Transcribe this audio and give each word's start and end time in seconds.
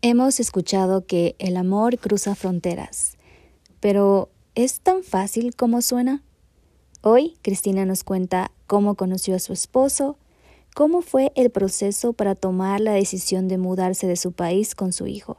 Hemos 0.00 0.38
escuchado 0.38 1.06
que 1.06 1.34
el 1.40 1.56
amor 1.56 1.98
cruza 1.98 2.36
fronteras, 2.36 3.16
pero 3.80 4.28
¿es 4.54 4.78
tan 4.78 5.02
fácil 5.02 5.56
como 5.56 5.82
suena? 5.82 6.22
Hoy 7.02 7.36
Cristina 7.42 7.84
nos 7.84 8.04
cuenta 8.04 8.52
cómo 8.68 8.94
conoció 8.94 9.34
a 9.34 9.40
su 9.40 9.52
esposo, 9.52 10.16
cómo 10.72 11.02
fue 11.02 11.32
el 11.34 11.50
proceso 11.50 12.12
para 12.12 12.36
tomar 12.36 12.80
la 12.80 12.92
decisión 12.92 13.48
de 13.48 13.58
mudarse 13.58 14.06
de 14.06 14.14
su 14.14 14.30
país 14.30 14.76
con 14.76 14.92
su 14.92 15.08
hijo, 15.08 15.38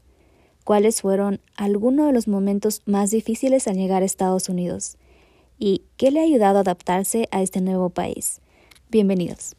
cuáles 0.66 1.04
fueron 1.04 1.40
algunos 1.56 2.08
de 2.08 2.14
los 2.14 2.28
momentos 2.28 2.82
más 2.86 3.12
difíciles 3.12 3.66
al 3.70 3.78
llegar 3.78 4.04
a 4.04 4.06
Estados 4.06 4.50
Unidos 4.50 4.98
y 5.58 5.84
qué 5.96 6.12
le 6.12 6.20
ha 6.20 6.24
ayudado 6.24 6.58
a 6.58 6.62
adaptarse 6.62 7.30
a 7.32 7.42
este 7.42 7.62
nuevo 7.62 7.92
país. 7.92 8.42
Bienvenidos. 8.90 9.56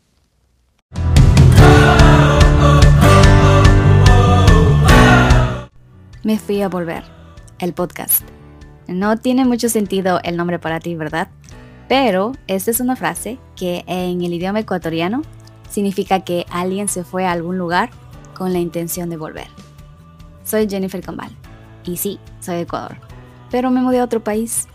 Me 6.23 6.39
fui 6.39 6.61
a 6.61 6.69
volver, 6.69 7.03
el 7.61 7.73
podcast. 7.73 8.23
No 8.87 9.17
tiene 9.17 9.47
mucho 9.47 9.71
sentido 9.71 10.21
el 10.23 10.37
nombre 10.37 10.59
para 10.59 10.79
ti, 10.79 10.95
¿verdad? 10.95 11.29
Pero 11.89 12.33
esta 12.47 12.71
es 12.71 12.81
una 12.81 12.95
frase 12.95 13.39
que 13.57 13.85
en 13.87 14.21
el 14.21 14.35
idioma 14.35 14.61
ecuatoriano 14.61 15.23
significa 15.71 16.21
que 16.21 16.45
alguien 16.51 16.89
se 16.89 17.05
fue 17.05 17.25
a 17.25 17.33
algún 17.33 17.57
lugar 17.57 17.89
con 18.35 18.53
la 18.53 18.59
intención 18.59 19.09
de 19.09 19.17
volver. 19.17 19.47
Soy 20.45 20.69
Jennifer 20.69 21.01
Cambal 21.01 21.31
y 21.85 21.97
sí, 21.97 22.19
soy 22.41 22.57
de 22.57 22.63
Ecuador, 22.63 22.99
pero 23.51 23.71
me 23.71 23.81
mudé 23.81 24.01
a 24.01 24.05
otro 24.05 24.23
país. 24.23 24.69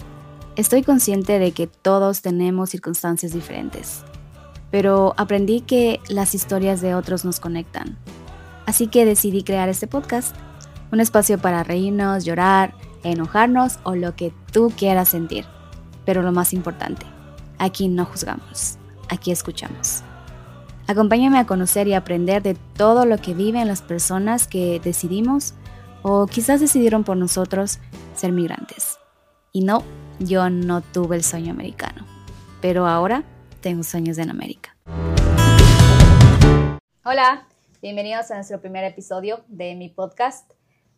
Estoy 0.56 0.82
consciente 0.82 1.38
de 1.38 1.52
que 1.52 1.68
todos 1.68 2.24
tenemos 2.24 2.72
circunstancias 2.72 3.34
diferentes, 3.34 4.04
pero 4.72 5.14
aprendí 5.18 5.62
que 5.62 6.00
las 6.10 6.34
historias 6.34 6.82
de 6.82 6.96
otros 6.96 7.24
nos 7.24 7.40
conectan. 7.40 8.00
Así 8.66 8.88
que 8.88 9.06
decidí 9.06 9.44
crear 9.44 9.70
este 9.70 9.86
podcast 9.86 10.36
un 10.92 11.00
espacio 11.00 11.38
para 11.38 11.64
reírnos, 11.64 12.26
llorar, 12.26 12.74
enojarnos 13.04 13.80
o 13.84 13.96
lo 13.96 14.16
que 14.16 14.34
tú 14.52 14.72
quieras 14.76 15.10
sentir. 15.10 15.46
Pero 16.06 16.22
lo 16.22 16.32
más 16.32 16.54
importante, 16.54 17.06
aquí 17.58 17.88
no 17.88 18.06
juzgamos, 18.06 18.78
aquí 19.10 19.32
escuchamos. 19.32 20.04
Acompáñame 20.88 21.40
a 21.40 21.48
conocer 21.48 21.88
y 21.88 21.94
aprender 21.94 22.44
de 22.44 22.54
todo 22.54 23.06
lo 23.06 23.18
que 23.18 23.34
viven 23.34 23.68
las 23.68 23.82
personas 23.82 24.48
que 24.48 24.80
decidimos 24.84 25.56
o 26.04 26.28
quizás 26.28 26.60
decidieron 26.60 27.04
por 27.04 27.18
nosotros 27.18 27.80
ser 28.16 28.32
migrantes. 28.32 29.00
Y 29.52 29.62
no, 29.62 29.84
yo 30.20 30.50
no 30.52 30.82
tuve 30.82 31.16
el 31.16 31.24
sueño 31.24 31.52
americano, 31.52 32.06
pero 32.62 32.86
ahora 32.86 33.24
tengo 33.62 33.82
sueños 33.82 34.20
en 34.20 34.30
América. 34.30 34.76
Hola, 37.04 37.48
bienvenidos 37.82 38.30
a 38.30 38.36
nuestro 38.36 38.62
primer 38.62 38.84
episodio 38.84 39.44
de 39.48 39.74
mi 39.74 39.90
podcast. 39.90 40.55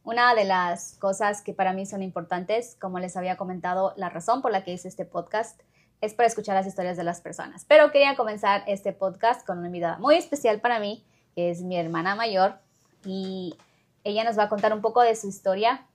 Una 0.07 0.33
de 0.35 0.45
las 0.45 0.95
cosas 0.99 1.41
que 1.41 1.53
para 1.53 1.73
mí 1.73 1.85
son 1.85 2.01
importantes, 2.01 2.77
como 2.79 2.97
les 2.97 3.17
había 3.17 3.35
comentado, 3.35 3.93
la 3.97 4.07
razón 4.07 4.41
por 4.41 4.53
la 4.53 4.63
que 4.63 4.71
hice 4.71 4.87
este 4.87 5.03
podcast 5.03 5.59
es 5.99 6.13
para 6.13 6.27
escuchar 6.27 6.55
las 6.55 6.65
historias 6.65 6.95
de 6.95 7.03
las 7.03 7.19
personas. 7.19 7.65
Pero 7.65 7.91
quería 7.91 8.15
comenzar 8.15 8.63
este 8.67 8.93
podcast 8.93 9.45
con 9.45 9.57
una 9.57 9.67
invitada 9.67 9.97
muy 9.97 10.15
especial 10.15 10.61
para 10.61 10.79
mí, 10.79 11.05
que 11.35 11.49
es 11.49 11.61
mi 11.61 11.77
hermana 11.77 12.15
mayor, 12.15 12.57
y 13.03 13.57
ella 14.05 14.23
nos 14.23 14.39
va 14.39 14.43
a 14.43 14.47
contar 14.49 14.71
un 14.71 14.79
poco 14.79 15.01
de 15.01 15.13
su 15.13 15.27
historia. 15.27 15.85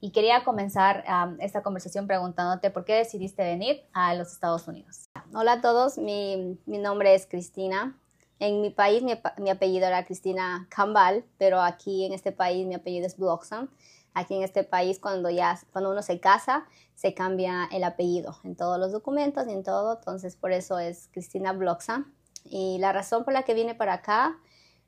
Y 0.00 0.10
quería 0.10 0.42
comenzar 0.42 1.04
esta 1.38 1.62
conversación 1.62 2.08
preguntándote 2.08 2.72
por 2.72 2.84
qué 2.84 2.94
decidiste 2.94 3.44
venir 3.44 3.84
a 3.92 4.12
los 4.16 4.32
Estados 4.32 4.66
Unidos. 4.66 5.08
Hola 5.32 5.52
a 5.52 5.60
todos, 5.60 5.98
mi, 5.98 6.58
mi 6.66 6.78
nombre 6.78 7.14
es 7.14 7.28
Cristina. 7.28 7.96
En 8.42 8.60
mi 8.60 8.70
país 8.70 9.04
mi, 9.04 9.50
apellido 9.50 9.86
era 9.86 10.04
Cristina 10.04 10.66
Cambal, 10.68 11.24
pero 11.38 11.60
aquí 11.60 12.04
en 12.04 12.12
este 12.12 12.32
país 12.32 12.66
mi 12.66 12.74
apellido 12.74 13.06
es 13.06 13.16
Bloxham. 13.16 13.70
Aquí 14.14 14.34
en 14.34 14.42
este 14.42 14.64
país 14.64 14.98
cuando 14.98 15.30
ya 15.30 15.60
cuando 15.70 15.92
uno 15.92 16.02
se 16.02 16.18
casa 16.18 16.66
se 16.96 17.14
cambia 17.14 17.68
el 17.70 17.84
apellido 17.84 18.36
en 18.42 18.56
todos 18.56 18.80
los 18.80 18.90
documentos 18.90 19.46
y 19.46 19.52
en 19.52 19.62
todo, 19.62 19.96
entonces 19.96 20.34
por 20.34 20.50
eso 20.50 20.80
es 20.80 21.08
Cristina 21.12 21.52
Bloxham. 21.52 22.12
Y 22.44 22.78
la 22.80 22.92
razón 22.92 23.22
por 23.22 23.32
la 23.32 23.44
que 23.44 23.54
vine 23.54 23.76
para 23.76 23.92
acá, 23.92 24.36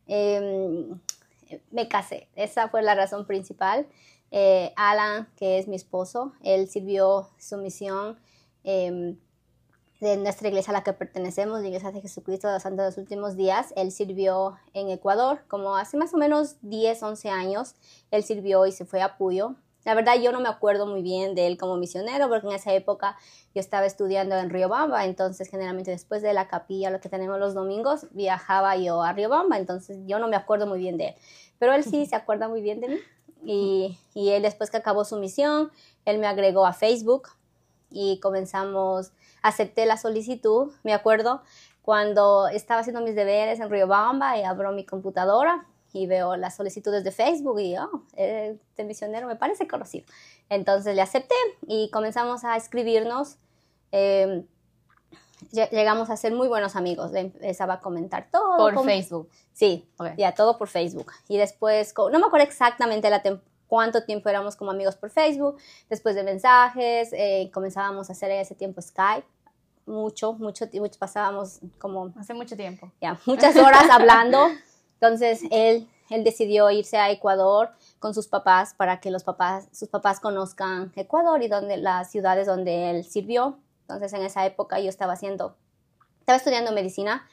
em, 0.09 0.99
me 1.71 1.87
casé, 1.87 2.27
esa 2.35 2.69
fue 2.71 2.83
la 2.83 2.97
razón 2.97 3.25
principal. 3.25 3.87
Eh, 4.33 4.73
Alan, 4.75 5.29
que 5.37 5.59
es 5.59 5.69
mi 5.69 5.77
esposo, 5.77 6.33
él 6.43 6.69
sirvió 6.69 7.29
su 7.39 7.57
misión 7.59 8.19
em, 8.65 9.17
de 10.05 10.19
nuestra 10.19 10.49
iglesia 10.49 10.71
a 10.71 10.75
la 10.75 10.85
que 10.85 10.93
pertenecemos, 10.93 11.63
la 11.63 11.67
Iglesia 11.67 11.91
de 11.91 12.03
Jesucristo 12.03 12.47
de 12.47 12.55
los 12.55 12.63
Santos 12.63 12.79
de 12.79 12.85
los 12.85 12.99
Últimos 12.99 13.37
Días. 13.37 13.73
Él 13.75 13.91
sirvió 13.91 14.57
en 14.75 14.91
Ecuador, 14.91 15.41
como 15.49 15.77
hace 15.77 15.97
más 15.97 16.13
o 16.13 16.19
menos 16.19 16.57
10, 16.61 17.03
11 17.03 17.31
años. 17.31 17.75
Él 18.11 18.23
sirvió 18.23 18.67
y 18.67 18.73
se 18.73 18.85
fue 18.85 19.01
a 19.01 19.17
Puyo. 19.17 19.55
La 19.85 19.95
verdad 19.95 20.21
yo 20.21 20.31
no 20.31 20.41
me 20.41 20.49
acuerdo 20.51 20.87
muy 20.87 21.01
bien 21.01 21.35
de 21.35 21.47
él 21.47 21.57
como 21.57 21.79
misionero, 21.79 22.29
porque 22.29 22.47
en 22.47 22.53
esa 22.53 22.75
época 22.75 23.17
yo 23.55 23.61
estaba 23.61 23.87
estudiando 23.87 24.37
en 24.37 24.51
Riobamba, 24.51 25.07
entonces 25.07 25.49
generalmente 25.49 25.91
después 25.91 26.21
de 26.21 26.35
la 26.35 26.49
capilla, 26.49 26.91
lo 26.91 27.01
que 27.01 27.09
tenemos 27.09 27.39
los 27.39 27.55
domingos, 27.55 28.07
viajaba 28.11 28.77
yo 28.77 29.03
a 29.03 29.13
Riobamba, 29.15 29.57
entonces 29.57 29.99
yo 30.07 30.19
no 30.19 30.29
me 30.29 30.37
acuerdo 30.37 30.67
muy 30.67 30.79
bien 30.79 30.99
de 30.99 31.09
él. 31.09 31.15
Pero 31.59 31.73
él 31.73 31.83
sí 31.83 32.05
se 32.05 32.15
acuerda 32.15 32.49
muy 32.49 32.61
bien 32.61 32.81
de 32.81 32.89
mí. 32.89 32.99
Y, 33.43 33.99
y 34.15 34.31
él 34.31 34.43
después 34.43 34.71
que 34.71 34.77
acabó 34.77 35.05
su 35.07 35.17
misión, 35.17 35.71
él 36.05 36.19
me 36.19 36.27
agregó 36.27 36.67
a 36.67 36.75
Facebook 36.75 37.29
y 37.91 38.21
comenzamos 38.21 39.13
acepté 39.45 39.85
la 39.85 39.99
solicitud, 39.99 40.73
me 40.83 40.95
acuerdo, 40.95 41.43
cuando 41.83 42.49
estaba 42.49 42.81
haciendo 42.81 43.03
mis 43.03 43.15
deberes 43.15 43.61
en 43.61 43.69
Riobamba 43.69 44.39
y 44.39 44.43
abro 44.43 44.73
mi 44.73 44.87
computadora 44.87 45.67
y 45.93 46.07
veo 46.07 46.35
las 46.37 46.57
solicitudes 46.57 47.05
de 47.05 47.13
Facebook 47.13 47.61
y, 47.61 47.77
oh, 47.77 48.03
este 48.17 48.85
misionero 48.85 49.27
me 49.27 49.37
parece 49.37 49.69
conocido. 49.69 50.07
Entonces 50.49 50.97
le 50.97 51.03
acepté 51.03 51.35
y 51.69 51.91
comenzamos 51.91 52.43
a 52.45 52.57
escribirnos. 52.57 53.37
Em, 53.93 54.47
llegamos 55.53 56.09
a 56.09 56.17
ser 56.17 56.33
muy 56.33 56.49
buenos 56.49 56.75
amigos. 56.75 57.13
Le 57.13 57.21
empezaba 57.21 57.75
a 57.75 57.81
comentar 57.81 58.29
todo. 58.31 58.57
Por 58.57 58.83
Facebook. 58.83 59.29
Sí, 59.53 59.87
ya 60.17 60.33
todo 60.33 60.57
por 60.57 60.69
Facebook. 60.69 61.13
Y 61.29 61.37
después, 61.37 61.93
no 61.97 62.19
me 62.19 62.27
acuerdo 62.27 62.47
exactamente 62.47 63.11
la 63.11 63.23
cuánto 63.69 64.05
tiempo 64.05 64.31
éramos 64.31 64.57
como 64.57 64.71
amigos 64.71 64.97
por 64.97 65.11
Facebook. 65.11 65.59
Después 65.91 66.15
de 66.15 66.23
mensajes, 66.23 67.11
eh, 67.13 67.51
comenzábamos 67.53 68.09
a 68.09 68.15
hacer 68.15 68.31
ese 68.31 68.55
tiempo 68.55 68.81
Skype 68.81 69.34
mucho, 69.87 70.33
mucho, 70.35 70.67
mucho 70.73 70.99
pasábamos 70.99 71.61
como... 71.79 72.13
Hace 72.17 72.35
mucho 72.35 72.57
tiempo. 72.57 72.91
Ya, 73.01 73.19
muchas 73.27 73.57
horas 73.57 73.89
hablando. 73.91 74.49
Entonces 74.95 75.43
él, 75.51 75.89
él 76.11 76.25
decidió 76.25 76.71
irse 76.71 76.97
a 76.97 77.11
Ecuador 77.11 77.71
con 77.99 78.15
sus 78.15 78.29
papás 78.29 78.75
para 78.75 79.01
que 79.01 79.11
los 79.11 79.25
papás, 79.25 79.69
sus 79.73 79.89
papás 79.89 80.21
conozcan 80.21 80.93
Ecuador 80.97 81.43
y 81.43 81.49
donde, 81.49 81.77
las 81.77 82.11
ciudades 82.11 82.47
donde 82.47 82.91
él 82.91 83.05
sirvió. 83.05 83.59
Entonces 83.83 84.13
en 84.13 84.23
esa 84.23 84.47
época 84.47 84.81
yo 84.81 84.89
estaba 84.89 85.13
haciendo, 85.13 85.57
estaba 86.21 86.37
estudiando 86.37 86.73
medicina. 86.73 87.27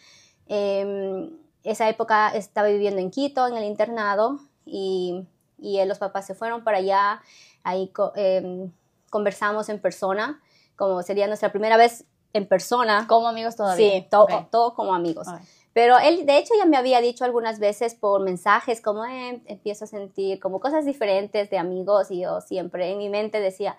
Eh, 0.47 1.29
esa 1.63 1.87
época 1.89 2.29
estaba 2.29 2.67
viviendo 2.67 2.99
en 2.99 3.11
Quito, 3.11 3.47
en 3.47 3.55
el 3.55 3.65
internado, 3.65 4.39
y, 4.65 5.27
y 5.59 5.83
los 5.85 5.99
papás 5.99 6.25
se 6.25 6.35
fueron 6.35 6.63
para 6.63 6.77
allá. 6.77 7.21
Ahí 7.63 7.91
em, 8.15 8.71
conversamos 9.09 9.69
en 9.69 9.79
persona, 9.79 10.41
como 10.75 11.03
sería 11.03 11.27
nuestra 11.27 11.51
primera 11.51 11.77
vez 11.77 12.05
en 12.33 12.47
persona. 12.47 13.05
Como 13.07 13.27
amigos 13.27 13.55
todavía. 13.55 13.91
Sí, 13.91 14.07
todo, 14.09 14.73
como 14.73 14.93
amigos. 14.93 15.27
Pero 15.73 15.97
él, 15.99 16.25
de 16.25 16.37
hecho, 16.37 16.53
ya 16.57 16.65
me 16.65 16.77
había 16.77 16.99
dicho 16.99 17.23
algunas 17.23 17.59
veces 17.59 17.95
por 17.95 18.21
mensajes, 18.21 18.81
como 18.81 19.05
eh, 19.05 19.41
empiezo 19.45 19.85
a 19.85 19.87
sentir 19.87 20.39
como 20.39 20.59
cosas 20.59 20.85
diferentes 20.85 21.49
de 21.49 21.57
amigos 21.57 22.11
y 22.11 22.21
yo 22.21 22.41
siempre 22.41 22.91
en 22.91 22.97
mi 22.97 23.07
mente 23.07 23.39
decía, 23.39 23.77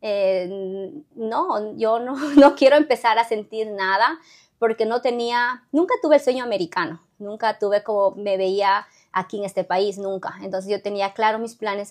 eh, 0.00 0.90
no, 1.14 1.76
yo 1.76 1.98
no, 2.00 2.14
no 2.36 2.54
quiero 2.54 2.76
empezar 2.76 3.18
a 3.18 3.24
sentir 3.24 3.70
nada 3.70 4.18
porque 4.58 4.86
no 4.86 5.02
tenía, 5.02 5.64
nunca 5.72 5.94
tuve 6.00 6.16
el 6.16 6.22
sueño 6.22 6.44
americano, 6.44 7.02
nunca 7.18 7.58
tuve 7.58 7.82
como 7.82 8.12
me 8.12 8.38
veía 8.38 8.86
aquí 9.12 9.36
en 9.36 9.44
este 9.44 9.64
país, 9.64 9.98
nunca. 9.98 10.36
Entonces 10.42 10.70
yo 10.70 10.80
tenía 10.80 11.12
claro 11.12 11.38
mis 11.38 11.56
planes 11.56 11.90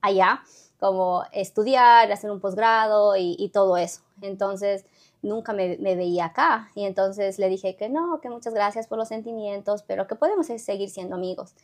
allá, 0.00 0.42
como 0.78 1.24
estudiar, 1.32 2.12
hacer 2.12 2.30
un 2.30 2.38
posgrado 2.38 3.16
y, 3.16 3.34
y 3.36 3.48
todo 3.48 3.76
eso. 3.76 4.02
Entonces 4.22 4.84
nunca 5.22 5.52
me, 5.52 5.76
veía 5.76 6.26
acá. 6.26 6.70
Y 6.74 6.84
entonces 6.84 7.38
le 7.38 7.48
dije 7.48 7.76
que 7.76 7.88
no, 7.88 8.20
que 8.20 8.30
muchas 8.30 8.54
gracias 8.54 8.86
por 8.86 8.98
los 8.98 9.08
sentimientos, 9.08 9.82
pero 9.82 10.06
que 10.06 10.14
podemos 10.14 10.46
seguir 10.46 10.90
siendo 10.90 11.16
amigos. 11.16 11.54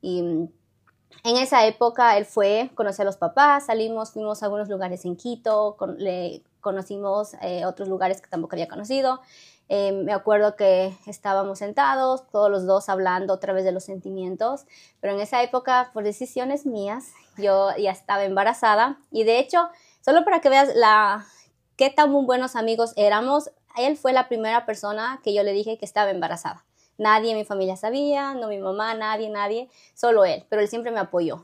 Y 0.00 0.22
mm, 0.22 0.48
en 1.24 1.36
esa 1.36 1.66
época 1.66 2.16
él 2.16 2.24
fue, 2.24 2.70
conocí 2.74 3.02
a 3.02 3.04
los 3.04 3.16
papás, 3.16 3.66
salimos, 3.66 4.12
fuimos 4.12 4.42
a 4.42 4.46
algunos 4.46 4.68
lugares 4.68 5.04
en 5.04 5.16
Quito, 5.16 5.76
le 5.98 6.42
conocimos 6.60 7.34
eh, 7.42 7.64
otros 7.64 7.88
lugares 7.88 8.20
que 8.20 8.28
tampoco 8.28 8.56
había 8.56 8.68
conocido. 8.68 9.20
Eh, 9.68 9.92
me 9.92 10.12
acuerdo 10.12 10.54
que 10.54 10.96
estábamos 11.06 11.58
sentados, 11.58 12.28
todos 12.30 12.50
los 12.50 12.66
dos 12.66 12.88
hablando 12.88 13.34
otra 13.34 13.52
vez 13.52 13.64
de 13.64 13.72
los 13.72 13.84
sentimientos, 13.84 14.66
pero 15.00 15.14
en 15.14 15.20
esa 15.20 15.42
época, 15.42 15.90
por 15.92 16.04
decisiones 16.04 16.66
mías, 16.66 17.12
yo 17.36 17.70
ya 17.76 17.90
estaba 17.90 18.24
embarazada 18.24 18.98
y 19.10 19.24
de 19.24 19.40
hecho, 19.40 19.68
solo 20.04 20.24
para 20.24 20.40
que 20.40 20.50
veas 20.50 20.74
la, 20.76 21.26
qué 21.76 21.90
tan 21.90 22.12
buenos 22.26 22.56
amigos 22.56 22.92
éramos. 22.96 23.50
Él 23.76 23.96
fue 23.96 24.12
la 24.12 24.28
primera 24.28 24.66
persona 24.66 25.20
que 25.22 25.34
yo 25.34 25.42
le 25.42 25.52
dije 25.52 25.78
que 25.78 25.84
estaba 25.84 26.10
embarazada. 26.10 26.64
Nadie 26.98 27.32
en 27.32 27.36
mi 27.36 27.44
familia 27.44 27.76
sabía, 27.76 28.32
no 28.34 28.48
mi 28.48 28.58
mamá, 28.58 28.94
nadie, 28.94 29.28
nadie, 29.28 29.68
solo 29.94 30.24
él, 30.24 30.44
pero 30.48 30.62
él 30.62 30.68
siempre 30.68 30.90
me 30.90 31.00
apoyó. 31.00 31.42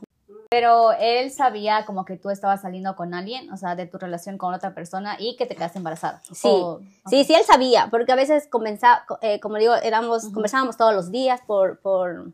Pero 0.49 0.91
él 0.93 1.31
sabía 1.31 1.85
como 1.85 2.05
que 2.05 2.17
tú 2.17 2.31
estabas 2.31 2.61
saliendo 2.61 2.95
con 2.95 3.13
alguien, 3.13 3.51
o 3.51 3.57
sea, 3.57 3.75
de 3.75 3.85
tu 3.85 3.97
relación 3.97 4.37
con 4.37 4.53
otra 4.53 4.73
persona 4.73 5.15
y 5.19 5.35
que 5.35 5.45
te 5.45 5.55
quedaste 5.55 5.77
embarazada. 5.77 6.21
Sí, 6.31 6.63
sí, 7.07 7.23
sí, 7.23 7.33
él 7.35 7.43
sabía, 7.43 7.87
porque 7.91 8.11
a 8.11 8.15
veces 8.15 8.47
comenzaba, 8.47 9.05
eh, 9.21 9.39
como 9.39 9.57
digo, 9.57 9.75
éramos, 9.75 10.29
conversábamos 10.29 10.77
todos 10.77 10.93
los 10.93 11.11
días 11.11 11.41
por, 11.45 11.79
por 11.79 12.31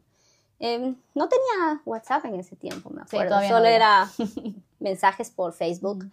em, 0.59 0.95
no 1.15 1.29
tenía 1.29 1.81
WhatsApp 1.85 2.25
en 2.25 2.35
ese 2.35 2.55
tiempo, 2.55 2.89
me 2.89 3.01
acuerdo, 3.01 3.39
solo 3.47 3.65
era 3.65 4.09
mensajes 4.79 5.31
por 5.31 5.53
Facebook. 5.53 6.05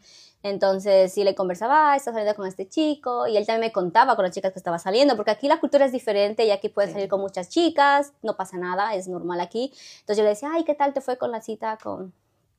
Entonces, 0.42 1.12
sí 1.12 1.24
le 1.24 1.34
conversaba, 1.34 1.92
ah, 1.92 1.96
está 1.96 2.12
saliendo 2.12 2.36
con 2.36 2.46
este 2.46 2.68
chico, 2.68 3.26
y 3.26 3.36
él 3.36 3.44
también 3.46 3.68
me 3.68 3.72
contaba 3.72 4.14
con 4.14 4.24
las 4.24 4.34
chicas 4.34 4.52
que 4.52 4.58
estaba 4.58 4.78
saliendo, 4.78 5.16
porque 5.16 5.32
aquí 5.32 5.48
la 5.48 5.58
cultura 5.58 5.84
es 5.84 5.92
diferente 5.92 6.44
y 6.44 6.52
aquí 6.52 6.68
puedes 6.68 6.92
salir 6.92 7.08
con 7.08 7.20
muchas 7.20 7.48
chicas, 7.48 8.12
no 8.22 8.36
pasa 8.36 8.56
nada, 8.56 8.94
es 8.94 9.08
normal 9.08 9.40
aquí. 9.40 9.72
Entonces 10.00 10.18
yo 10.18 10.22
le 10.22 10.30
decía, 10.30 10.50
ay, 10.52 10.64
¿qué 10.64 10.74
tal 10.74 10.92
te 10.92 11.00
fue 11.00 11.18
con 11.18 11.32
la 11.32 11.40
cita 11.40 11.78
con 11.82 12.12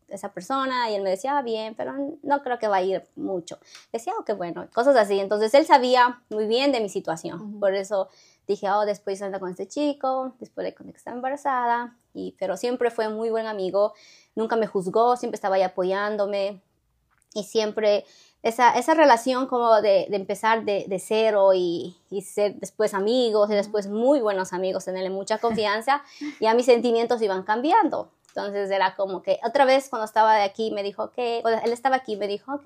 esa 0.09 0.33
persona? 0.33 0.89
Y 0.89 0.95
él 0.95 1.04
me 1.04 1.09
decía, 1.09 1.38
ah, 1.38 1.42
bien, 1.42 1.75
pero 1.75 1.94
no 2.24 2.42
creo 2.42 2.59
que 2.59 2.68
va 2.68 2.77
a 2.77 2.81
ir 2.81 3.04
mucho. 3.15 3.57
Decía, 3.92 4.13
oh, 4.19 4.24
qué 4.24 4.33
bueno, 4.33 4.68
cosas 4.74 4.95
así. 4.95 5.19
Entonces 5.19 5.54
él 5.54 5.65
sabía 5.65 6.21
muy 6.30 6.48
bien 6.48 6.71
de 6.71 6.81
mi 6.81 6.89
situación, 6.89 7.59
por 7.59 7.74
eso 7.74 8.09
dije, 8.48 8.69
oh, 8.69 8.86
después 8.86 9.21
anda 9.21 9.39
con 9.39 9.50
este 9.50 9.68
chico, 9.68 10.33
después 10.39 10.65
de 10.65 10.74
que 10.74 10.89
estaba 10.92 11.15
embarazada, 11.15 11.98
y, 12.13 12.36
pero 12.39 12.56
siempre 12.56 12.92
fue 12.92 13.09
muy 13.09 13.30
buen 13.30 13.45
amigo, 13.45 13.94
nunca 14.36 14.56
me 14.56 14.68
juzgó, 14.68 15.18
siempre 15.18 15.36
estaba 15.36 15.57
ahí 15.57 15.63
apoyándome, 15.63 16.62
y 17.33 17.44
siempre 17.44 18.06
esa, 18.42 18.71
esa 18.77 18.94
relación 18.94 19.48
como 19.48 19.81
de, 19.81 20.07
de 20.09 20.15
empezar 20.15 20.63
de, 20.63 20.86
de 20.88 21.00
cero 21.00 21.54
y, 21.54 21.98
y, 22.09 22.21
ser 22.21 22.56
después 22.56 22.94
amigos 22.94 23.50
y 23.51 23.54
después 23.54 23.88
muy 23.88 24.21
buenos 24.21 24.54
amigos, 24.54 24.86
tenerle 24.86 25.09
mucha 25.09 25.38
confianza, 25.39 26.04
ya 26.39 26.54
mis 26.54 26.65
sentimientos 26.65 27.21
iban 27.21 27.44
cambiando. 27.44 28.12
Entonces 28.37 28.69
era 28.69 28.95
como 28.95 29.23
que 29.23 29.39
otra 29.43 29.65
vez 29.65 29.89
cuando 29.89 30.05
estaba 30.05 30.35
de 30.35 30.43
aquí 30.43 30.69
me 30.69 30.83
dijo, 30.83 31.05
ok, 31.05 31.17
él 31.17 31.73
estaba 31.73 31.95
aquí, 31.95 32.17
me 32.17 32.27
dijo, 32.27 32.53
ok, 32.53 32.63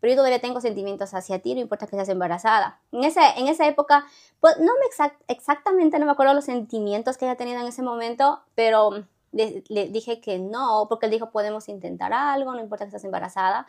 pero 0.00 0.12
yo 0.12 0.16
todavía 0.16 0.40
tengo 0.40 0.60
sentimientos 0.60 1.14
hacia 1.14 1.38
ti, 1.38 1.54
no 1.54 1.60
importa 1.60 1.86
que 1.86 1.94
seas 1.94 2.08
embarazada. 2.08 2.80
En, 2.90 3.04
ese, 3.04 3.20
en 3.36 3.46
esa 3.46 3.64
época, 3.68 4.04
pues 4.40 4.58
no 4.58 4.72
me 4.74 5.06
exactamente, 5.28 6.00
no 6.00 6.06
me 6.06 6.12
acuerdo 6.12 6.34
los 6.34 6.46
sentimientos 6.46 7.16
que 7.16 7.26
ella 7.26 7.36
tenía 7.36 7.60
en 7.60 7.66
ese 7.68 7.82
momento, 7.82 8.42
pero 8.56 9.04
le, 9.34 9.88
dije 9.88 10.20
que 10.20 10.38
no, 10.38 10.86
porque 10.88 11.06
él 11.06 11.12
dijo, 11.12 11.30
podemos 11.30 11.68
intentar 11.68 12.12
algo, 12.12 12.54
no 12.54 12.60
importa 12.60 12.84
que 12.84 12.88
estés 12.88 13.04
embarazada. 13.04 13.66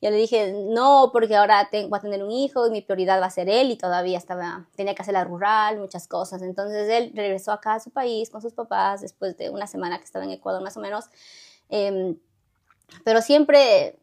Yo 0.00 0.10
le 0.10 0.16
dije, 0.16 0.52
no, 0.68 1.10
porque 1.12 1.36
ahora 1.36 1.68
tengo, 1.70 1.88
voy 1.88 1.98
a 1.98 2.02
tener 2.02 2.22
un 2.22 2.30
hijo 2.30 2.66
y 2.66 2.70
mi 2.70 2.82
prioridad 2.82 3.20
va 3.20 3.26
a 3.26 3.30
ser 3.30 3.48
él 3.48 3.70
y 3.70 3.76
todavía 3.76 4.18
estaba, 4.18 4.66
tenía 4.76 4.94
que 4.94 5.02
hacer 5.02 5.14
la 5.14 5.24
rural, 5.24 5.78
muchas 5.78 6.06
cosas. 6.08 6.42
Entonces 6.42 6.88
él 6.88 7.12
regresó 7.14 7.52
acá 7.52 7.74
a 7.74 7.80
su 7.80 7.90
país 7.90 8.30
con 8.30 8.40
sus 8.40 8.54
papás 8.54 9.00
después 9.00 9.36
de 9.36 9.50
una 9.50 9.66
semana 9.66 9.98
que 9.98 10.04
estaba 10.04 10.24
en 10.24 10.30
Ecuador 10.30 10.62
más 10.62 10.76
o 10.76 10.80
menos. 10.80 11.06
Em, 11.68 12.16
pero 13.04 13.20
siempre, 13.20 13.98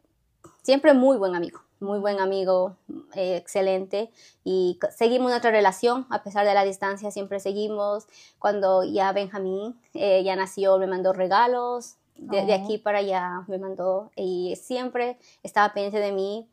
siempre 0.61 0.93
muy 0.93 1.17
buen 1.17 1.35
amigo 1.35 1.64
muy 1.85 1.99
buen 1.99 2.19
amigo, 2.19 2.75
eh, 3.13 3.37
excelente, 3.37 4.11
y 4.43 4.79
seguimos 4.95 5.29
nuestra 5.29 5.51
relación 5.51 6.05
a 6.09 6.23
pesar 6.23 6.45
de 6.45 6.53
la 6.53 6.65
distancia, 6.65 7.11
siempre 7.11 7.39
seguimos. 7.39 8.07
Cuando 8.39 8.83
ya 8.83 9.11
Benjamín 9.13 9.79
eh, 9.93 10.23
ya 10.23 10.35
nació, 10.35 10.77
me 10.77 10.87
mandó 10.87 11.13
regalos, 11.13 11.95
de, 12.17 12.39
oh. 12.39 12.53
aquí 12.53 12.77
para 12.77 12.99
allá 12.99 13.43
me 13.47 13.57
mandó, 13.57 14.11
y 14.15 14.55
siempre 14.55 15.17
estaba 15.43 15.73
pendiente 15.73 15.99
de 15.99 16.11
mí, 16.11 16.49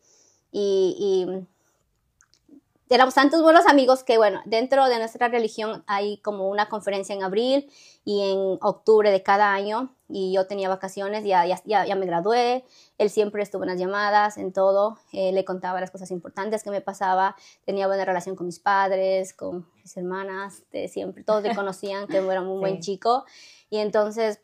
y, 0.52 0.96
y 0.98 1.46
éramos 2.94 3.14
tantos 3.14 3.42
buenos 3.42 3.66
amigos 3.66 4.04
que, 4.04 4.18
bueno, 4.18 4.42
dentro 4.44 4.86
de 4.88 4.98
nuestra 4.98 5.28
religión 5.28 5.82
hay 5.86 6.18
como 6.18 6.48
una 6.48 6.68
conferencia 6.68 7.14
en 7.14 7.22
abril 7.22 7.70
y 8.04 8.30
en 8.30 8.58
octubre 8.60 9.10
de 9.10 9.22
cada 9.22 9.52
año 9.52 9.94
y 10.08 10.34
yo 10.34 10.46
tenía 10.46 10.68
vacaciones, 10.68 11.24
ya, 11.24 11.46
ya, 11.46 11.58
ya, 11.64 11.96
me 11.96 12.04
gradué, 12.04 12.64
él 12.98 13.08
siempre 13.08 13.42
estuvo 13.42 13.62
en 13.62 13.70
las 13.70 13.78
llamadas, 13.78 14.36
en 14.36 14.52
todo, 14.52 14.98
eh, 15.12 15.32
le 15.32 15.44
contaba 15.44 15.80
las 15.80 15.90
cosas 15.90 16.10
importantes 16.10 16.62
que 16.62 16.70
me 16.70 16.82
pasaba, 16.82 17.34
tenía 17.64 17.86
buena 17.86 18.04
relación 18.04 18.36
con 18.36 18.46
mis 18.46 18.58
padres, 18.58 19.32
con 19.32 19.66
mis 19.76 19.96
hermanas, 19.96 20.62
de 20.70 20.88
siempre, 20.88 21.24
todos 21.24 21.42
le 21.42 21.54
conocían 21.56 22.06
que 22.08 22.18
era 22.18 22.42
un 22.42 22.60
buen 22.60 22.80
chico. 22.80 23.24
Y 23.70 23.78
entonces 23.78 24.40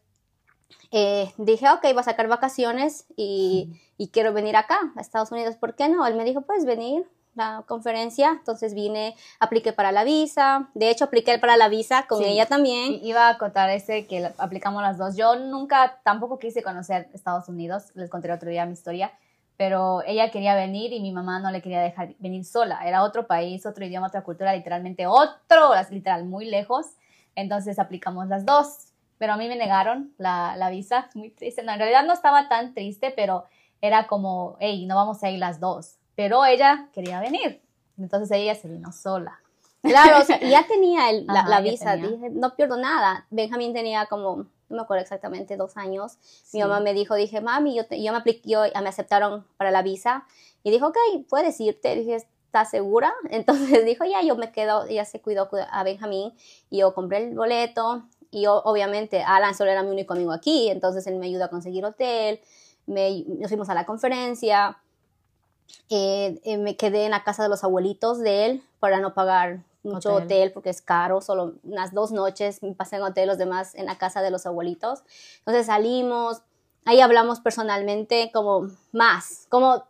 eh, 0.90 1.34
dije, 1.36 1.68
ok, 1.68 1.82
voy 1.82 1.98
a 1.98 2.02
sacar 2.02 2.28
vacaciones 2.28 3.04
y, 3.14 3.78
y 3.98 4.08
quiero 4.08 4.32
venir 4.32 4.56
acá, 4.56 4.78
a 4.96 5.00
Estados 5.02 5.32
Unidos, 5.32 5.56
¿por 5.56 5.74
qué 5.74 5.90
no? 5.90 6.06
Él 6.06 6.14
me 6.14 6.24
dijo, 6.24 6.40
puedes 6.42 6.64
venir, 6.64 7.06
la 7.34 7.62
conferencia, 7.66 8.30
entonces 8.30 8.74
vine, 8.74 9.14
apliqué 9.38 9.72
para 9.72 9.92
la 9.92 10.04
visa, 10.04 10.68
de 10.74 10.90
hecho 10.90 11.04
apliqué 11.04 11.38
para 11.38 11.56
la 11.56 11.68
visa 11.68 12.06
con 12.08 12.22
ella 12.22 12.46
también. 12.46 12.98
Iba 13.02 13.28
a 13.28 13.38
contar 13.38 13.70
ese 13.70 14.06
que 14.06 14.32
aplicamos 14.38 14.82
las 14.82 14.98
dos. 14.98 15.16
Yo 15.16 15.36
nunca, 15.36 16.00
tampoco 16.02 16.38
quise 16.38 16.62
conocer 16.62 17.08
Estados 17.12 17.48
Unidos, 17.48 17.92
les 17.94 18.10
conté 18.10 18.30
otro 18.32 18.50
día 18.50 18.66
mi 18.66 18.72
historia, 18.72 19.12
pero 19.56 20.02
ella 20.06 20.30
quería 20.30 20.54
venir 20.54 20.92
y 20.92 21.00
mi 21.00 21.12
mamá 21.12 21.38
no 21.40 21.50
le 21.50 21.62
quería 21.62 21.80
dejar 21.80 22.14
venir 22.18 22.44
sola. 22.44 22.80
Era 22.84 23.02
otro 23.02 23.26
país, 23.26 23.66
otro 23.66 23.84
idioma, 23.84 24.08
otra 24.08 24.22
cultura, 24.22 24.54
literalmente 24.54 25.06
otro, 25.06 25.72
literal, 25.90 26.24
muy 26.24 26.44
lejos. 26.44 26.86
Entonces 27.34 27.78
aplicamos 27.78 28.26
las 28.28 28.44
dos, 28.44 28.92
pero 29.16 29.34
a 29.34 29.36
mí 29.36 29.48
me 29.48 29.56
negaron 29.56 30.12
la, 30.18 30.56
la 30.56 30.70
visa, 30.70 31.08
muy 31.14 31.30
triste. 31.30 31.62
No, 31.62 31.72
en 31.72 31.78
realidad 31.78 32.04
no 32.04 32.12
estaba 32.12 32.48
tan 32.48 32.74
triste, 32.74 33.12
pero 33.14 33.44
era 33.80 34.08
como, 34.08 34.56
hey, 34.58 34.86
no 34.86 34.96
vamos 34.96 35.22
a 35.22 35.30
ir 35.30 35.38
las 35.38 35.60
dos 35.60 35.97
pero 36.18 36.44
ella 36.44 36.88
quería 36.92 37.20
venir. 37.20 37.62
Entonces 37.96 38.36
ella 38.36 38.56
se 38.56 38.66
vino 38.66 38.90
sola. 38.90 39.40
Claro, 39.82 40.18
o 40.18 40.24
sea, 40.24 40.40
ya 40.42 40.66
tenía 40.66 41.12
la, 41.12 41.60
visa, 41.60 41.94
dije, 41.94 42.30
no 42.30 42.56
pierdo 42.56 42.76
nada. 42.76 43.24
Benjamín 43.30 43.72
tenía 43.72 44.06
como, 44.06 44.38
no 44.68 44.76
me 44.76 44.80
acuerdo 44.80 45.02
exactamente, 45.02 45.56
dos 45.56 45.76
años. 45.76 46.18
Mi 46.52 46.58
mamá 46.58 46.80
me 46.80 46.92
dijo, 46.92 47.14
dije, 47.14 47.40
mami, 47.40 47.76
yo, 47.76 47.84
yo 47.90 48.10
me 48.10 48.18
apliqué, 48.18 48.50
yo, 48.50 48.62
me 48.62 48.88
aceptaron 48.88 49.46
para 49.56 49.70
la 49.70 49.82
visa. 49.82 50.26
Y 50.64 50.72
dijo, 50.72 50.88
ok, 50.88 50.96
puedes 51.28 51.60
irte. 51.60 51.94
Dije, 51.94 52.16
¿estás 52.16 52.68
segura? 52.68 53.14
Entonces 53.30 53.84
dijo, 53.84 54.04
ya, 54.04 54.20
yo 54.22 54.34
me 54.34 54.50
quedo, 54.50 54.88
ya 54.88 55.04
se 55.04 55.20
cuidó 55.20 55.48
a 55.70 55.84
Benjamín. 55.84 56.32
Y 56.68 56.78
yo 56.78 56.94
compré 56.94 57.28
el 57.28 57.36
boleto. 57.36 58.02
Y 58.32 58.42
yo, 58.42 58.60
obviamente, 58.64 59.22
Alan 59.22 59.54
solo 59.54 59.70
era 59.70 59.84
mi 59.84 59.90
único 59.90 60.14
amigo 60.14 60.32
aquí, 60.32 60.68
entonces 60.68 61.06
él 61.06 61.14
me 61.14 61.26
ayudó 61.26 61.44
a 61.44 61.48
conseguir 61.48 61.84
hotel. 61.84 62.40
Me, 62.86 63.22
nos 63.24 63.50
fuimos 63.50 63.68
a 63.68 63.74
la 63.74 63.86
conferencia 63.86 64.78
eh, 65.90 66.40
eh, 66.44 66.58
me 66.58 66.76
quedé 66.76 67.04
en 67.04 67.12
la 67.12 67.24
casa 67.24 67.42
de 67.42 67.48
los 67.48 67.64
abuelitos 67.64 68.18
de 68.18 68.46
él 68.46 68.62
para 68.78 69.00
no 69.00 69.14
pagar 69.14 69.64
mucho 69.82 70.14
hotel. 70.14 70.52
porque 70.52 70.70
es 70.70 70.82
caro, 70.82 71.20
solo 71.20 71.54
unas 71.62 71.94
dos 71.94 72.12
noches 72.12 72.62
me 72.62 72.74
pasé 72.74 72.96
en 72.96 73.02
hotel, 73.02 73.28
los 73.28 73.38
demás 73.38 73.74
en 73.74 73.86
la 73.86 73.96
casa 73.96 74.22
de 74.22 74.30
los 74.30 74.46
abuelitos. 74.46 75.02
Entonces 75.38 75.66
salimos, 75.66 76.42
ahí 76.84 77.00
hablamos 77.00 77.40
personalmente 77.40 78.30
como 78.32 78.68
más, 78.92 79.46
como 79.48 79.84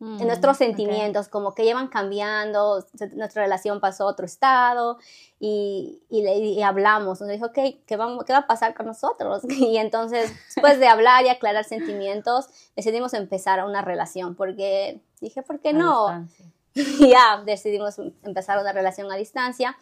en 0.00 0.26
nuestros 0.26 0.56
sentimientos, 0.56 1.28
como 1.28 1.54
que 1.54 1.62
llevan 1.62 1.88
cambiando, 1.88 2.82
nuestra 3.12 3.42
relación 3.42 3.80
pasó 3.80 4.04
a 4.04 4.06
otro 4.06 4.24
estado 4.24 4.96
y, 5.38 6.02
y, 6.08 6.62
hablamos. 6.62 7.20
Nos 7.20 7.28
dijo, 7.28 7.52
¿qué, 7.52 7.82
¿qué, 7.86 7.98
vamos, 7.98 8.24
¿qué 8.24 8.32
va 8.32 8.38
a 8.38 8.46
pasar 8.46 8.74
con 8.74 8.86
nosotros? 8.86 9.42
Y 9.50 9.76
entonces, 9.76 10.32
después 10.54 10.80
de 10.80 10.88
hablar 10.88 11.26
y 11.26 11.28
aclarar 11.28 11.64
sentimientos, 11.64 12.46
decidimos 12.74 13.12
empezar 13.12 13.62
una 13.62 13.82
relación, 13.82 14.36
porque 14.36 15.02
dije, 15.20 15.42
¿por 15.42 15.60
qué 15.60 15.72
no? 15.72 16.28
ya 16.74 17.42
decidimos 17.44 17.98
empezar 18.22 18.58
una 18.58 18.72
relación 18.72 19.10
a 19.10 19.16
distancia. 19.16 19.76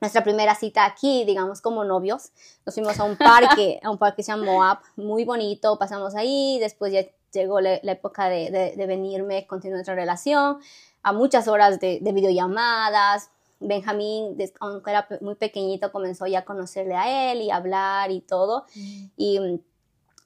Nuestra 0.00 0.22
primera 0.22 0.54
cita 0.54 0.84
aquí, 0.84 1.24
digamos, 1.24 1.60
como 1.60 1.84
novios, 1.84 2.30
nos 2.66 2.74
fuimos 2.74 2.98
a 3.00 3.04
un 3.04 3.16
parque, 3.16 3.80
a 3.82 3.90
un 3.90 3.96
parque 3.96 4.16
que 4.16 4.22
se 4.24 4.32
llama 4.32 4.44
Moab, 4.44 4.78
muy 4.96 5.24
bonito, 5.24 5.78
pasamos 5.78 6.14
ahí, 6.14 6.58
después 6.60 6.92
ya 6.92 7.06
llegó 7.32 7.60
la, 7.60 7.74
época 7.74 8.28
de, 8.28 8.74
de, 8.76 8.86
venirme, 8.86 9.46
continuar 9.46 9.78
nuestra 9.78 9.94
relación, 9.94 10.58
a 11.02 11.12
muchas 11.12 11.48
horas 11.48 11.80
de, 11.80 12.00
de 12.00 12.12
videollamadas. 12.12 13.30
Benjamín, 13.60 14.36
aunque 14.60 14.90
era 14.90 15.08
muy 15.20 15.36
pequeñito, 15.36 15.90
comenzó 15.90 16.26
ya 16.26 16.40
a 16.40 16.44
conocerle 16.44 16.96
a 16.96 17.32
él 17.32 17.40
y 17.40 17.50
hablar 17.50 18.10
y 18.10 18.20
todo. 18.20 18.66
Y 19.16 19.60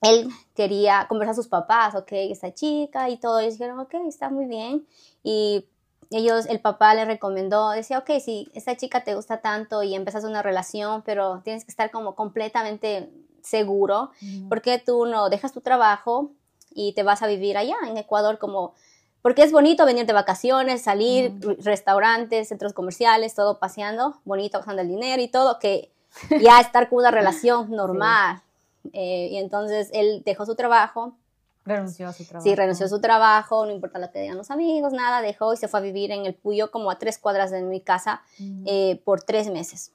él 0.00 0.28
quería 0.54 1.06
conversar 1.08 1.32
a 1.32 1.36
sus 1.36 1.48
papás, 1.48 1.94
ok, 1.94 2.12
esta 2.12 2.52
chica 2.54 3.08
y 3.08 3.18
todo. 3.18 3.40
Y 3.40 3.50
dijeron, 3.50 3.78
ok, 3.80 3.94
está 4.06 4.30
muy 4.30 4.46
bien. 4.46 4.86
Y 5.22 5.66
ellos, 6.10 6.46
el 6.46 6.60
papá 6.60 6.94
le 6.94 7.04
recomendó, 7.04 7.70
decía, 7.70 7.98
ok, 7.98 8.10
si 8.20 8.48
esta 8.54 8.76
chica 8.76 9.04
te 9.04 9.14
gusta 9.14 9.40
tanto 9.40 9.82
y 9.82 9.94
empezas 9.94 10.24
una 10.24 10.42
relación, 10.42 11.02
pero 11.02 11.40
tienes 11.44 11.64
que 11.64 11.70
estar 11.70 11.90
como 11.90 12.14
completamente 12.14 13.10
seguro, 13.42 14.10
porque 14.48 14.78
tú 14.78 15.06
no 15.06 15.30
dejas 15.30 15.52
tu 15.52 15.60
trabajo 15.60 16.32
y 16.70 16.92
te 16.92 17.02
vas 17.02 17.22
a 17.22 17.26
vivir 17.26 17.56
allá 17.56 17.76
en 17.86 17.96
Ecuador 17.96 18.38
como 18.38 18.74
porque 19.22 19.42
es 19.42 19.52
bonito 19.52 19.84
venir 19.84 20.06
de 20.06 20.12
vacaciones, 20.12 20.82
salir, 20.82 21.34
restaurantes, 21.62 22.48
centros 22.48 22.72
comerciales, 22.72 23.34
todo 23.34 23.58
paseando, 23.58 24.20
bonito, 24.24 24.60
usando 24.60 24.82
el 24.82 24.88
dinero 24.88 25.20
y 25.20 25.28
todo, 25.28 25.58
que 25.58 25.92
ya 26.40 26.60
estar 26.60 26.88
con 26.88 27.00
una 27.00 27.10
relación 27.10 27.70
normal. 27.74 28.42
Eh, 28.92 29.28
y 29.32 29.36
entonces 29.36 29.90
él 29.92 30.22
dejó 30.24 30.46
su 30.46 30.54
trabajo. 30.54 31.16
Renunció 31.64 32.08
a 32.08 32.12
su 32.12 32.24
trabajo. 32.24 32.44
Sí, 32.48 32.54
renunció 32.54 32.86
a 32.86 32.88
su 32.88 33.00
trabajo, 33.00 33.66
no 33.66 33.72
importa 33.72 33.98
lo 33.98 34.10
que 34.10 34.20
digan 34.22 34.38
los 34.38 34.50
amigos, 34.50 34.92
nada, 34.92 35.20
dejó 35.20 35.52
y 35.52 35.56
se 35.58 35.68
fue 35.68 35.80
a 35.80 35.82
vivir 35.82 36.10
en 36.12 36.24
el 36.24 36.34
Puyo, 36.34 36.70
como 36.70 36.90
a 36.90 36.98
tres 36.98 37.18
cuadras 37.18 37.50
de 37.50 37.60
mi 37.62 37.80
casa, 37.80 38.22
eh, 38.64 39.00
por 39.04 39.22
tres 39.22 39.50
meses. 39.50 39.92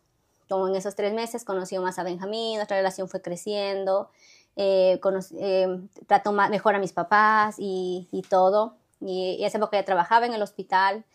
como 0.49 0.67
en 0.67 0.75
esos 0.75 0.93
tres 0.93 1.13
meses 1.13 1.43
conoció 1.45 1.81
más 1.81 1.97
a 1.97 2.03
Benjamín, 2.03 2.57
nuestra 2.57 2.77
relación 2.77 3.07
fue 3.09 3.21
creciendo, 3.23 4.11
eh, 4.55 4.99
eh, 5.39 5.79
trató 6.05 6.31
mejor 6.31 6.75
a 6.75 6.79
mis 6.79 6.93
papás 6.93 7.55
y, 7.57 8.07
y 8.11 8.21
todo. 8.21 8.75
Y, 9.01 9.37
y 9.39 9.45
esa 9.45 9.57
época 9.57 9.77
ya 9.77 9.85
trabajaba 9.85 10.27
en 10.27 10.33
el 10.33 10.43
hospital, 10.43 11.05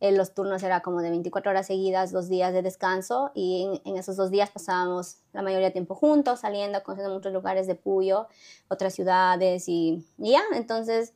en 0.00 0.16
los 0.16 0.32
turnos 0.32 0.62
era 0.62 0.80
como 0.80 1.00
de 1.00 1.10
24 1.10 1.50
horas 1.50 1.66
seguidas, 1.66 2.12
dos 2.12 2.28
días 2.28 2.52
de 2.52 2.62
descanso 2.62 3.32
y 3.34 3.80
en, 3.84 3.96
esos 3.96 4.16
dos 4.16 4.30
días 4.30 4.50
pasábamos 4.50 5.16
la 5.32 5.42
mayoría 5.42 5.66
del 5.66 5.72
tiempo 5.72 5.94
juntos, 5.94 6.40
saliendo, 6.40 6.82
conociendo 6.82 7.14
muchos 7.14 7.32
lugares 7.32 7.66
de 7.66 7.74
Puyo, 7.74 8.28
otras 8.68 8.94
ciudades 8.94 9.68
y, 9.68 10.04
ya, 10.16 10.42
entonces 10.54 11.14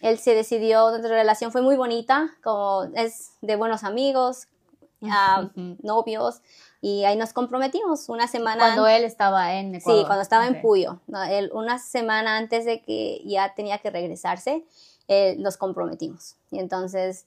él 0.00 0.18
se 0.18 0.34
decidió, 0.34 0.90
nuestra 0.90 1.10
relación 1.10 1.52
fue 1.52 1.62
muy 1.62 1.76
bonita, 1.76 2.30
como 2.42 2.84
es 2.94 3.32
de 3.42 3.56
buenos 3.56 3.84
amigos, 3.84 4.48
ah, 5.02 5.50
novios 5.82 6.40
y 6.84 7.04
ahí 7.04 7.16
nos 7.16 7.32
comprometimos 7.32 8.10
una 8.10 8.28
semana. 8.28 8.60
Cuando 8.60 8.86
él 8.86 9.04
estaba 9.04 9.54
en 9.54 9.74
Ecuador. 9.74 10.02
Sí, 10.02 10.06
cuando 10.06 10.20
estaba 10.20 10.46
en 10.46 10.60
Puyo. 10.60 11.00
una 11.52 11.78
semana 11.78 12.36
antes 12.36 12.66
de 12.66 12.82
que 12.82 13.22
ya 13.24 13.54
tenía 13.54 13.78
que 13.78 13.88
regresarse, 13.88 14.66
eh, 15.08 15.34
nos 15.38 15.56
comprometimos. 15.56 16.36
Y 16.50 16.58
entonces 16.58 17.24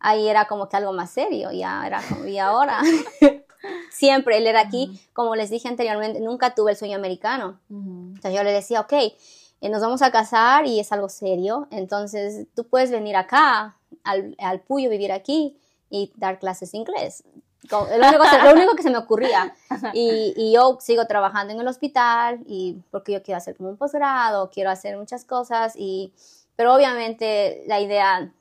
ahí 0.00 0.28
era 0.28 0.46
como 0.46 0.68
que 0.68 0.76
algo 0.76 0.92
más 0.92 1.10
serio, 1.10 1.50
ya 1.52 1.86
era 1.86 2.02
como, 2.08 2.26
y 2.26 2.38
ahora, 2.38 2.80
siempre 3.90 4.38
él 4.38 4.46
era 4.46 4.60
aquí, 4.60 5.00
como 5.12 5.36
les 5.36 5.50
dije 5.50 5.68
anteriormente, 5.68 6.20
nunca 6.20 6.54
tuve 6.54 6.72
el 6.72 6.76
sueño 6.76 6.96
americano. 6.96 7.60
Entonces 7.70 8.34
yo 8.34 8.42
le 8.42 8.52
decía, 8.52 8.80
ok, 8.80 8.92
eh, 8.92 9.68
nos 9.68 9.80
vamos 9.80 10.02
a 10.02 10.10
casar 10.10 10.66
y 10.66 10.78
es 10.80 10.92
algo 10.92 11.08
serio, 11.08 11.66
entonces 11.70 12.46
tú 12.54 12.64
puedes 12.64 12.90
venir 12.90 13.16
acá, 13.16 13.76
al, 14.04 14.36
al 14.38 14.60
Puyo, 14.60 14.90
vivir 14.90 15.12
aquí 15.12 15.56
y 15.90 16.12
dar 16.16 16.38
clases 16.38 16.72
de 16.72 16.78
inglés. 16.78 17.24
Lo 17.70 17.82
único, 17.82 18.24
lo 18.44 18.52
único, 18.52 18.76
que 18.76 18.82
se 18.82 18.90
me 18.90 18.98
ocurría. 18.98 19.54
Y, 19.92 20.32
y, 20.36 20.52
yo 20.52 20.78
sigo 20.80 21.06
trabajando 21.06 21.52
en 21.52 21.60
el 21.60 21.68
hospital 21.68 22.40
y 22.46 22.78
porque 22.90 23.12
yo 23.12 23.22
quiero 23.22 23.38
hacer 23.38 23.56
como 23.56 23.68
un 23.68 23.76
posgrado, 23.76 24.48
quiero 24.50 24.70
hacer 24.70 24.96
muchas 24.96 25.24
cosas, 25.24 25.74
y, 25.76 26.12
pero 26.56 26.74
obviamente 26.74 27.64
la 27.66 27.80
idea 27.80 28.32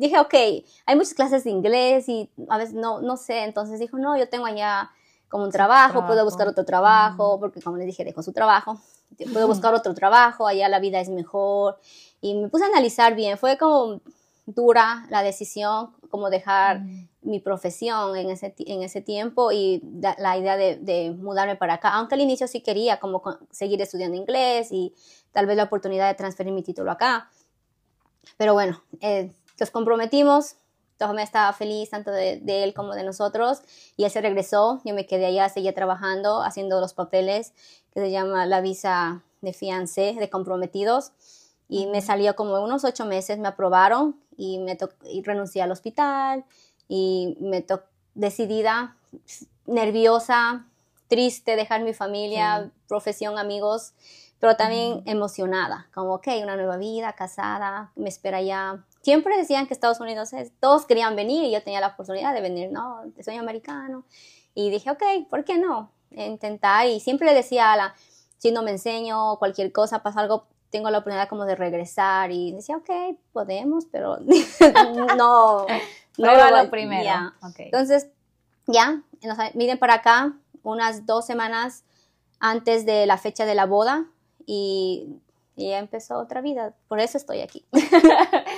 dije, 0.00 0.18
ok, 0.18 0.34
hay 0.86 0.96
muchas 0.96 1.14
clases 1.14 1.44
de 1.44 1.50
inglés 1.50 2.08
y 2.08 2.30
a 2.48 2.58
veces 2.58 2.74
no, 2.74 3.00
no 3.00 3.16
sé, 3.16 3.44
entonces 3.44 3.78
dijo, 3.78 3.98
no, 3.98 4.16
yo 4.16 4.28
tengo 4.28 4.46
allá 4.46 4.90
como 5.28 5.44
un 5.44 5.52
trabajo, 5.52 6.06
puedo 6.06 6.24
buscar 6.24 6.48
otro 6.48 6.64
trabajo, 6.64 7.38
porque 7.38 7.62
como 7.62 7.76
les 7.76 7.86
dije, 7.86 8.04
dejó 8.04 8.22
su 8.22 8.32
trabajo, 8.32 8.80
puedo 9.32 9.46
buscar 9.46 9.72
otro 9.74 9.94
trabajo, 9.94 10.46
allá 10.46 10.68
la 10.68 10.80
vida 10.80 11.00
es 11.00 11.08
mejor. 11.08 11.78
Y 12.20 12.34
me 12.34 12.48
puse 12.48 12.64
a 12.64 12.66
analizar 12.66 13.14
bien, 13.14 13.38
fue 13.38 13.56
como 13.56 14.00
dura 14.46 15.06
la 15.08 15.22
decisión, 15.22 15.92
como 16.10 16.30
dejar 16.30 16.82
mi 17.22 17.38
profesión 17.38 18.16
en 18.16 18.30
ese, 18.30 18.54
en 18.58 18.82
ese 18.82 19.02
tiempo 19.02 19.52
y 19.52 19.82
la 20.18 20.36
idea 20.36 20.56
de, 20.56 20.76
de, 20.76 21.12
mudarme 21.12 21.54
para 21.54 21.74
acá, 21.74 21.90
aunque 21.90 22.16
al 22.16 22.22
inicio 22.22 22.48
sí 22.48 22.60
quería 22.60 22.98
como 22.98 23.22
seguir 23.50 23.80
estudiando 23.80 24.16
inglés 24.16 24.72
y 24.72 24.94
tal 25.30 25.46
vez 25.46 25.56
la 25.56 25.64
oportunidad 25.64 26.08
de 26.08 26.14
transferir 26.14 26.52
mi 26.52 26.62
título 26.62 26.90
acá. 26.90 27.30
Pero 28.36 28.54
bueno, 28.54 28.82
eh, 29.00 29.32
nos 29.60 29.70
comprometimos, 29.70 30.56
me 31.14 31.22
estaba 31.22 31.52
feliz 31.52 31.90
tanto 31.90 32.10
de, 32.10 32.40
él 32.46 32.74
como 32.74 32.94
de 32.94 33.04
nosotros 33.04 33.62
y 33.96 34.04
él 34.04 34.10
se 34.10 34.20
regresó, 34.20 34.80
yo 34.84 34.94
me 34.94 35.06
quedé 35.06 35.26
allá, 35.26 35.48
seguía 35.48 35.74
trabajando, 35.74 36.42
haciendo 36.42 36.80
los 36.80 36.92
papeles 36.92 37.54
que 37.94 38.00
se 38.00 38.10
llama 38.10 38.44
la 38.46 38.60
visa 38.60 39.22
de 39.40 39.52
fiancé, 39.52 40.14
de 40.18 40.28
comprometidos 40.28 41.12
y 41.68 41.86
me 41.86 42.02
salió 42.02 42.36
como 42.36 42.60
unos 42.62 42.84
ocho 42.84 43.06
meses, 43.06 43.38
me 43.38 43.48
aprobaron 43.48 44.16
y, 44.36 44.58
me 44.58 44.76
y 45.04 45.22
renuncié 45.22 45.62
al 45.62 45.72
hospital 45.72 46.44
y 46.88 47.36
me 47.40 47.62
tocó 47.62 47.86
decidida, 48.14 48.96
nerviosa, 49.66 50.66
triste, 51.08 51.56
dejar 51.56 51.82
mi 51.82 51.94
familia, 51.94 52.70
profesión, 52.88 53.38
amigos, 53.38 53.92
pero 54.40 54.56
también 54.56 55.02
emocionada, 55.06 55.88
como, 55.94 56.14
ok, 56.14 56.28
una 56.42 56.56
nueva 56.56 56.76
vida, 56.76 57.12
casada, 57.14 57.92
me 57.94 58.08
espera 58.08 58.42
ya 58.42 58.84
siempre 59.02 59.36
decían 59.36 59.66
que 59.66 59.74
Estados 59.74 60.00
Unidos 60.00 60.32
es, 60.32 60.52
todos 60.60 60.86
querían 60.86 61.16
venir 61.16 61.44
y 61.44 61.52
yo 61.52 61.62
tenía 61.62 61.80
la 61.80 61.88
oportunidad 61.88 62.34
de 62.34 62.40
venir, 62.40 62.70
no, 62.70 63.02
soy 63.24 63.36
americano. 63.36 64.04
Y 64.54 64.70
dije, 64.70 64.90
ok, 64.90 65.02
¿por 65.28 65.44
qué 65.44 65.58
no? 65.58 65.90
Intentar. 66.10 66.86
Y 66.86 67.00
siempre 67.00 67.26
le 67.26 67.34
decía 67.34 67.72
a 67.72 67.76
la, 67.76 67.94
si 68.38 68.52
no 68.52 68.62
me 68.62 68.72
enseño 68.72 69.38
cualquier 69.38 69.72
cosa, 69.72 70.02
pasa 70.02 70.20
algo, 70.20 70.46
tengo 70.70 70.90
la 70.90 70.98
oportunidad 70.98 71.28
como 71.28 71.44
de 71.44 71.56
regresar. 71.56 72.30
Y 72.30 72.52
decía, 72.52 72.76
ok, 72.76 73.16
podemos, 73.32 73.86
pero 73.86 74.18
no. 75.16 75.66
no 76.18 76.50
lo 76.50 76.70
primero. 76.70 77.32
Entonces, 77.58 78.08
ya, 78.66 79.02
nos 79.22 79.38
miren 79.54 79.78
para 79.78 79.94
acá 79.94 80.34
unas 80.62 81.06
dos 81.06 81.26
semanas 81.26 81.84
antes 82.38 82.84
de 82.86 83.06
la 83.06 83.18
fecha 83.18 83.46
de 83.46 83.54
la 83.54 83.66
boda 83.66 84.06
y, 84.46 85.20
y 85.56 85.68
ya 85.68 85.78
empezó 85.78 86.18
otra 86.18 86.40
vida. 86.40 86.74
Por 86.88 87.00
eso 87.00 87.18
estoy 87.18 87.40
aquí. 87.40 87.64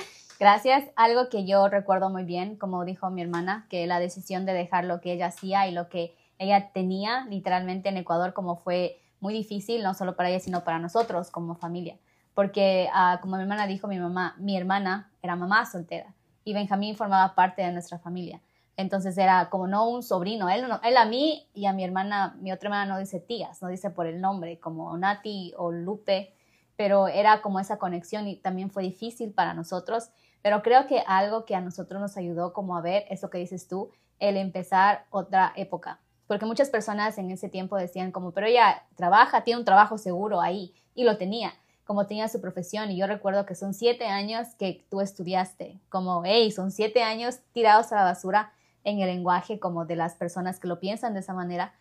Gracias. 0.43 0.83
Algo 0.97 1.29
que 1.29 1.45
yo 1.45 1.69
recuerdo 1.69 2.09
muy 2.09 2.25
bien, 2.25 2.57
como 2.57 2.83
dijo 2.83 3.09
mi 3.09 3.21
hermana, 3.21 3.65
que 3.69 3.87
la 3.87 4.01
decisión 4.01 4.45
de 4.45 4.51
dejar 4.51 4.83
lo 4.83 4.99
que 4.99 5.13
ella 5.13 5.27
hacía 5.27 5.69
y 5.69 5.71
lo 5.71 5.87
que 5.87 6.17
ella 6.37 6.73
tenía 6.73 7.25
literalmente 7.29 7.87
en 7.87 7.95
Ecuador 7.95 8.33
como 8.33 8.57
fue 8.57 8.99
muy 9.21 9.33
difícil, 9.33 9.83
no 9.83 9.93
solo 9.93 10.17
para 10.17 10.29
ella, 10.29 10.41
sino 10.41 10.65
para 10.65 10.79
nosotros 10.79 11.31
como 11.31 11.55
familia. 11.55 11.97
Porque, 12.33 12.89
ah, 12.93 13.19
como 13.21 13.37
mi 13.37 13.43
hermana 13.43 13.67
dijo, 13.67 13.87
mi 13.87 13.97
mamá, 13.97 14.35
mi 14.37 14.57
hermana 14.57 15.09
era 15.21 15.37
mamá 15.37 15.65
soltera 15.65 16.13
y 16.43 16.53
Benjamín 16.53 16.97
formaba 16.97 17.35
parte 17.35 17.61
de 17.61 17.71
nuestra 17.71 17.97
familia. 17.97 18.41
Entonces 18.75 19.17
era 19.17 19.49
como 19.49 19.67
no 19.67 19.87
un 19.87 20.03
sobrino, 20.03 20.49
él, 20.49 20.65
él 20.83 20.97
a 20.97 21.05
mí 21.05 21.47
y 21.53 21.67
a 21.67 21.71
mi 21.71 21.85
hermana, 21.85 22.35
mi 22.41 22.51
otra 22.51 22.67
hermana 22.67 22.93
no 22.93 22.99
dice 22.99 23.21
tías, 23.21 23.61
no 23.61 23.69
dice 23.69 23.91
por 23.91 24.07
el 24.07 24.19
nombre, 24.19 24.59
como 24.59 24.97
Nati 24.97 25.53
o 25.55 25.71
Lupe, 25.71 26.33
pero 26.75 27.07
era 27.07 27.41
como 27.41 27.61
esa 27.61 27.77
conexión 27.77 28.27
y 28.27 28.35
también 28.35 28.69
fue 28.69 28.83
difícil 28.83 29.31
para 29.31 29.53
nosotros 29.53 30.09
pero 30.43 30.61
creo 30.61 30.85
que 30.87 31.03
algo 31.07 31.45
que 31.45 31.55
a 31.55 31.61
nosotros 31.61 31.99
nos 31.99 32.17
ayudó 32.17 32.53
como 32.53 32.77
a 32.77 32.81
ver, 32.81 33.05
eso 33.09 33.29
que 33.29 33.37
dices 33.37 33.67
tú, 33.67 33.89
el 34.19 34.35
empezar 34.35 35.05
otra 35.09 35.53
época. 35.55 35.99
Porque 36.27 36.45
muchas 36.45 36.69
personas 36.69 37.17
en 37.17 37.31
ese 37.31 37.47
tiempo 37.47 37.77
decían 37.77 38.11
como, 38.11 38.31
pero 38.31 38.47
ella 38.47 38.83
trabaja, 38.95 39.45
tiene 39.45 39.59
un 39.59 39.65
trabajo 39.65 39.97
seguro 39.97 40.41
ahí. 40.41 40.73
Y 40.95 41.05
lo 41.05 41.17
tenía, 41.17 41.53
como 41.85 42.07
tenía 42.07 42.27
su 42.27 42.41
profesión. 42.41 42.91
Y 42.91 42.97
yo 42.97 43.07
recuerdo 43.07 43.45
que 43.45 43.55
son 43.55 43.73
siete 43.73 44.07
años 44.07 44.49
que 44.59 44.85
tú 44.89 44.99
estudiaste. 44.99 45.79
Como, 45.87 46.23
hey, 46.25 46.51
son 46.51 46.71
siete 46.71 47.03
años 47.03 47.39
tirados 47.53 47.93
a 47.93 47.95
la 47.95 48.03
basura 48.03 48.51
en 48.83 48.99
el 48.99 49.07
lenguaje 49.07 49.59
como 49.59 49.85
de 49.85 49.95
las 49.95 50.15
personas 50.15 50.59
que 50.59 50.67
lo 50.67 50.81
piensan 50.81 51.13
de 51.13 51.21
esa 51.21 51.33
manera. 51.33 51.73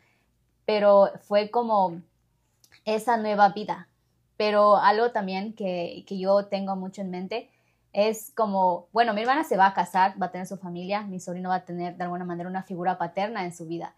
Pero 0.67 1.11
fue 1.23 1.51
como 1.51 2.01
esa 2.85 3.17
nueva 3.17 3.49
vida. 3.49 3.89
Pero 4.37 4.77
algo 4.77 5.11
también 5.11 5.53
que, 5.53 6.05
que 6.07 6.17
yo 6.19 6.47
tengo 6.47 6.77
mucho 6.77 7.01
en 7.01 7.11
mente 7.11 7.51
es 7.93 8.33
como, 8.35 8.89
bueno, 8.93 9.13
mi 9.13 9.21
hermana 9.21 9.45
se 9.45 9.57
va 9.57 9.67
a 9.67 9.75
casar, 9.75 10.21
va 10.21 10.27
a 10.27 10.31
tener 10.31 10.47
su 10.47 10.57
familia, 10.57 11.03
mi 11.03 11.21
sobrino 11.21 11.51
va 11.51 11.57
a 11.57 11.65
tener 11.65 11.97
de 11.97 12.05
alguna 12.05 12.25
manera 12.25 12.49
una 12.49 12.63
figura 12.63 12.99
paterna 12.99 13.45
en 13.45 13.55
su 13.55 13.67
vida, 13.67 13.95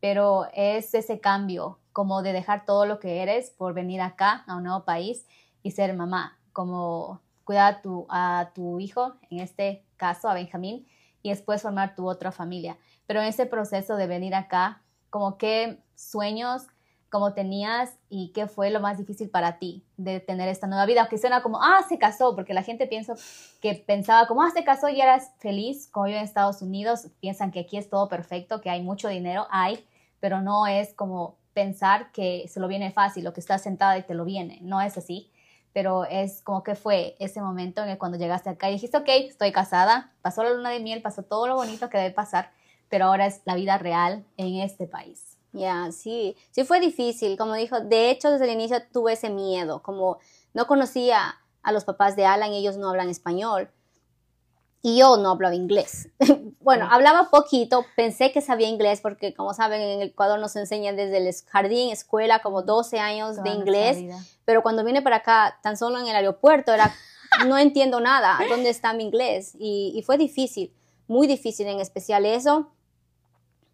pero 0.00 0.46
es 0.52 0.94
ese 0.94 1.20
cambio 1.20 1.78
como 1.92 2.22
de 2.22 2.32
dejar 2.32 2.64
todo 2.64 2.86
lo 2.86 2.98
que 2.98 3.22
eres 3.22 3.50
por 3.50 3.72
venir 3.72 4.00
acá 4.00 4.44
a 4.46 4.56
un 4.56 4.64
nuevo 4.64 4.84
país 4.84 5.26
y 5.62 5.70
ser 5.70 5.94
mamá, 5.94 6.38
como 6.52 7.20
cuidar 7.44 7.74
a 7.74 7.82
tu, 7.82 8.06
a 8.08 8.50
tu 8.54 8.80
hijo, 8.80 9.14
en 9.30 9.40
este 9.40 9.84
caso 9.96 10.28
a 10.28 10.34
Benjamín, 10.34 10.86
y 11.22 11.30
después 11.30 11.62
formar 11.62 11.94
tu 11.94 12.08
otra 12.08 12.32
familia. 12.32 12.76
Pero 13.06 13.20
en 13.20 13.26
ese 13.26 13.46
proceso 13.46 13.96
de 13.96 14.06
venir 14.06 14.34
acá, 14.34 14.82
como 15.10 15.38
qué 15.38 15.82
sueños, 15.94 16.66
cómo 17.08 17.32
tenías 17.34 17.96
y 18.08 18.32
qué 18.32 18.46
fue 18.46 18.70
lo 18.70 18.80
más 18.80 18.98
difícil 18.98 19.30
para 19.30 19.58
ti 19.58 19.84
de 19.96 20.20
tener 20.20 20.48
esta 20.48 20.66
nueva 20.66 20.86
vida. 20.86 21.08
Que 21.08 21.18
suena 21.18 21.42
como, 21.42 21.62
ah, 21.62 21.84
se 21.88 21.98
casó, 21.98 22.34
porque 22.34 22.54
la 22.54 22.62
gente 22.62 22.86
piensa 22.86 23.14
que 23.60 23.74
pensaba 23.74 24.26
como, 24.26 24.42
ah, 24.42 24.50
se 24.52 24.64
casó 24.64 24.88
y 24.88 25.00
eras 25.00 25.30
feliz, 25.38 25.88
como 25.90 26.08
yo 26.08 26.16
en 26.16 26.22
Estados 26.22 26.62
Unidos, 26.62 27.08
piensan 27.20 27.50
que 27.50 27.60
aquí 27.60 27.76
es 27.76 27.88
todo 27.88 28.08
perfecto, 28.08 28.60
que 28.60 28.70
hay 28.70 28.82
mucho 28.82 29.08
dinero, 29.08 29.46
hay, 29.50 29.86
pero 30.20 30.40
no 30.40 30.66
es 30.66 30.94
como 30.94 31.36
pensar 31.54 32.12
que 32.12 32.46
se 32.48 32.60
lo 32.60 32.68
viene 32.68 32.90
fácil, 32.90 33.24
lo 33.24 33.32
que 33.32 33.40
estás 33.40 33.62
sentada 33.62 33.96
y 33.96 34.02
te 34.02 34.14
lo 34.14 34.24
viene, 34.24 34.58
no 34.62 34.80
es 34.80 34.98
así. 34.98 35.32
Pero 35.72 36.04
es 36.06 36.40
como 36.42 36.62
que 36.62 36.74
fue 36.74 37.16
ese 37.18 37.42
momento 37.42 37.82
en 37.82 37.90
el 37.90 37.98
cuando 37.98 38.18
llegaste 38.18 38.48
acá 38.48 38.68
y 38.70 38.74
dijiste, 38.74 38.96
ok, 38.96 39.08
estoy 39.08 39.52
casada, 39.52 40.12
pasó 40.22 40.42
la 40.42 40.50
luna 40.50 40.70
de 40.70 40.80
miel, 40.80 41.02
pasó 41.02 41.22
todo 41.22 41.46
lo 41.46 41.54
bonito 41.54 41.90
que 41.90 41.98
debe 41.98 42.12
pasar, 42.12 42.50
pero 42.88 43.06
ahora 43.06 43.26
es 43.26 43.42
la 43.44 43.54
vida 43.54 43.76
real 43.78 44.24
en 44.36 44.56
este 44.56 44.86
país. 44.86 45.35
Ya, 45.56 45.90
sí, 45.90 46.36
sí 46.50 46.64
fue 46.64 46.80
difícil, 46.80 47.38
como 47.38 47.54
dijo, 47.54 47.80
de 47.80 48.10
hecho 48.10 48.30
desde 48.30 48.44
el 48.44 48.50
inicio 48.50 48.76
tuve 48.92 49.14
ese 49.14 49.30
miedo, 49.30 49.82
como 49.82 50.18
no 50.52 50.66
conocía 50.66 51.36
a 51.62 51.72
los 51.72 51.84
papás 51.84 52.14
de 52.14 52.26
Alan, 52.26 52.52
ellos 52.52 52.76
no 52.76 52.90
hablan 52.90 53.08
español 53.08 53.70
y 54.82 54.98
yo 54.98 55.16
no 55.16 55.30
hablaba 55.30 55.54
inglés. 55.54 56.10
bueno, 56.60 56.86
hablaba 56.90 57.30
poquito, 57.30 57.86
pensé 57.96 58.32
que 58.32 58.42
sabía 58.42 58.68
inglés 58.68 59.00
porque 59.00 59.34
como 59.34 59.54
saben 59.54 59.80
en 59.80 60.02
Ecuador 60.02 60.38
nos 60.38 60.54
enseñan 60.56 60.94
desde 60.94 61.18
el 61.18 61.34
jardín, 61.48 61.90
escuela, 61.90 62.40
como 62.40 62.62
12 62.62 62.98
años 62.98 63.42
de 63.42 63.50
inglés, 63.50 64.04
pero 64.44 64.62
cuando 64.62 64.84
vine 64.84 65.00
para 65.00 65.16
acá, 65.16 65.58
tan 65.62 65.76
solo 65.78 65.98
en 65.98 66.06
el 66.06 66.14
aeropuerto, 66.16 66.72
era, 66.72 66.94
no 67.46 67.56
entiendo 67.56 67.98
nada, 68.00 68.38
¿dónde 68.48 68.68
está 68.68 68.92
mi 68.92 69.04
inglés? 69.04 69.54
Y, 69.58 69.92
y 69.96 70.02
fue 70.02 70.18
difícil, 70.18 70.72
muy 71.08 71.26
difícil 71.26 71.66
en 71.66 71.80
especial 71.80 72.26
eso 72.26 72.70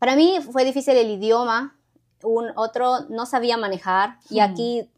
Para 0.02 0.16
mí 0.16 0.40
fue 0.50 0.64
difícil 0.64 0.96
el 0.96 1.10
idioma, 1.10 1.76
un 2.24 2.50
otro 2.56 3.02
no 3.08 3.24
sabía 3.24 3.56
manejar 3.56 4.18
y 4.28 4.40
aquí 4.40 4.90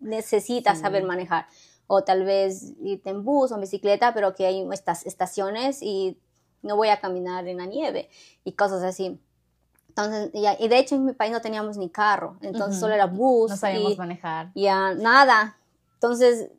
necesitas 0.00 0.76
Sí. 0.76 0.82
saber 0.82 1.02
manejar. 1.04 1.46
O 1.86 2.04
tal 2.04 2.24
vez 2.26 2.74
irte 2.82 3.08
en 3.08 3.24
bus 3.24 3.50
o 3.52 3.54
en 3.54 3.62
bicicleta, 3.62 4.12
pero 4.12 4.34
que 4.34 4.44
hay 4.44 4.68
estas 4.70 5.06
estaciones 5.06 5.80
y 5.80 6.20
no 6.60 6.76
voy 6.76 6.88
a 6.88 7.00
caminar 7.00 7.48
en 7.48 7.56
la 7.56 7.64
nieve 7.64 8.10
y 8.44 8.52
cosas 8.52 8.82
así. 8.82 9.18
Entonces, 9.88 10.30
y, 10.34 10.68
de 10.68 10.78
hecho 10.78 10.94
en 10.94 11.06
mi 11.06 11.14
país 11.14 11.32
no 11.32 11.40
teníamos 11.40 11.78
ni 11.78 11.88
carro, 11.88 12.36
entonces 12.42 12.74
Ujú. 12.74 12.80
solo 12.80 12.92
era 12.94 13.06
bus 13.06 13.52
No 13.52 13.56
sabíamos 13.56 13.94
y 13.94 13.96
manejar. 13.96 14.50
ya 14.54 14.92
nada. 14.92 15.56
Entonces, 15.94 16.50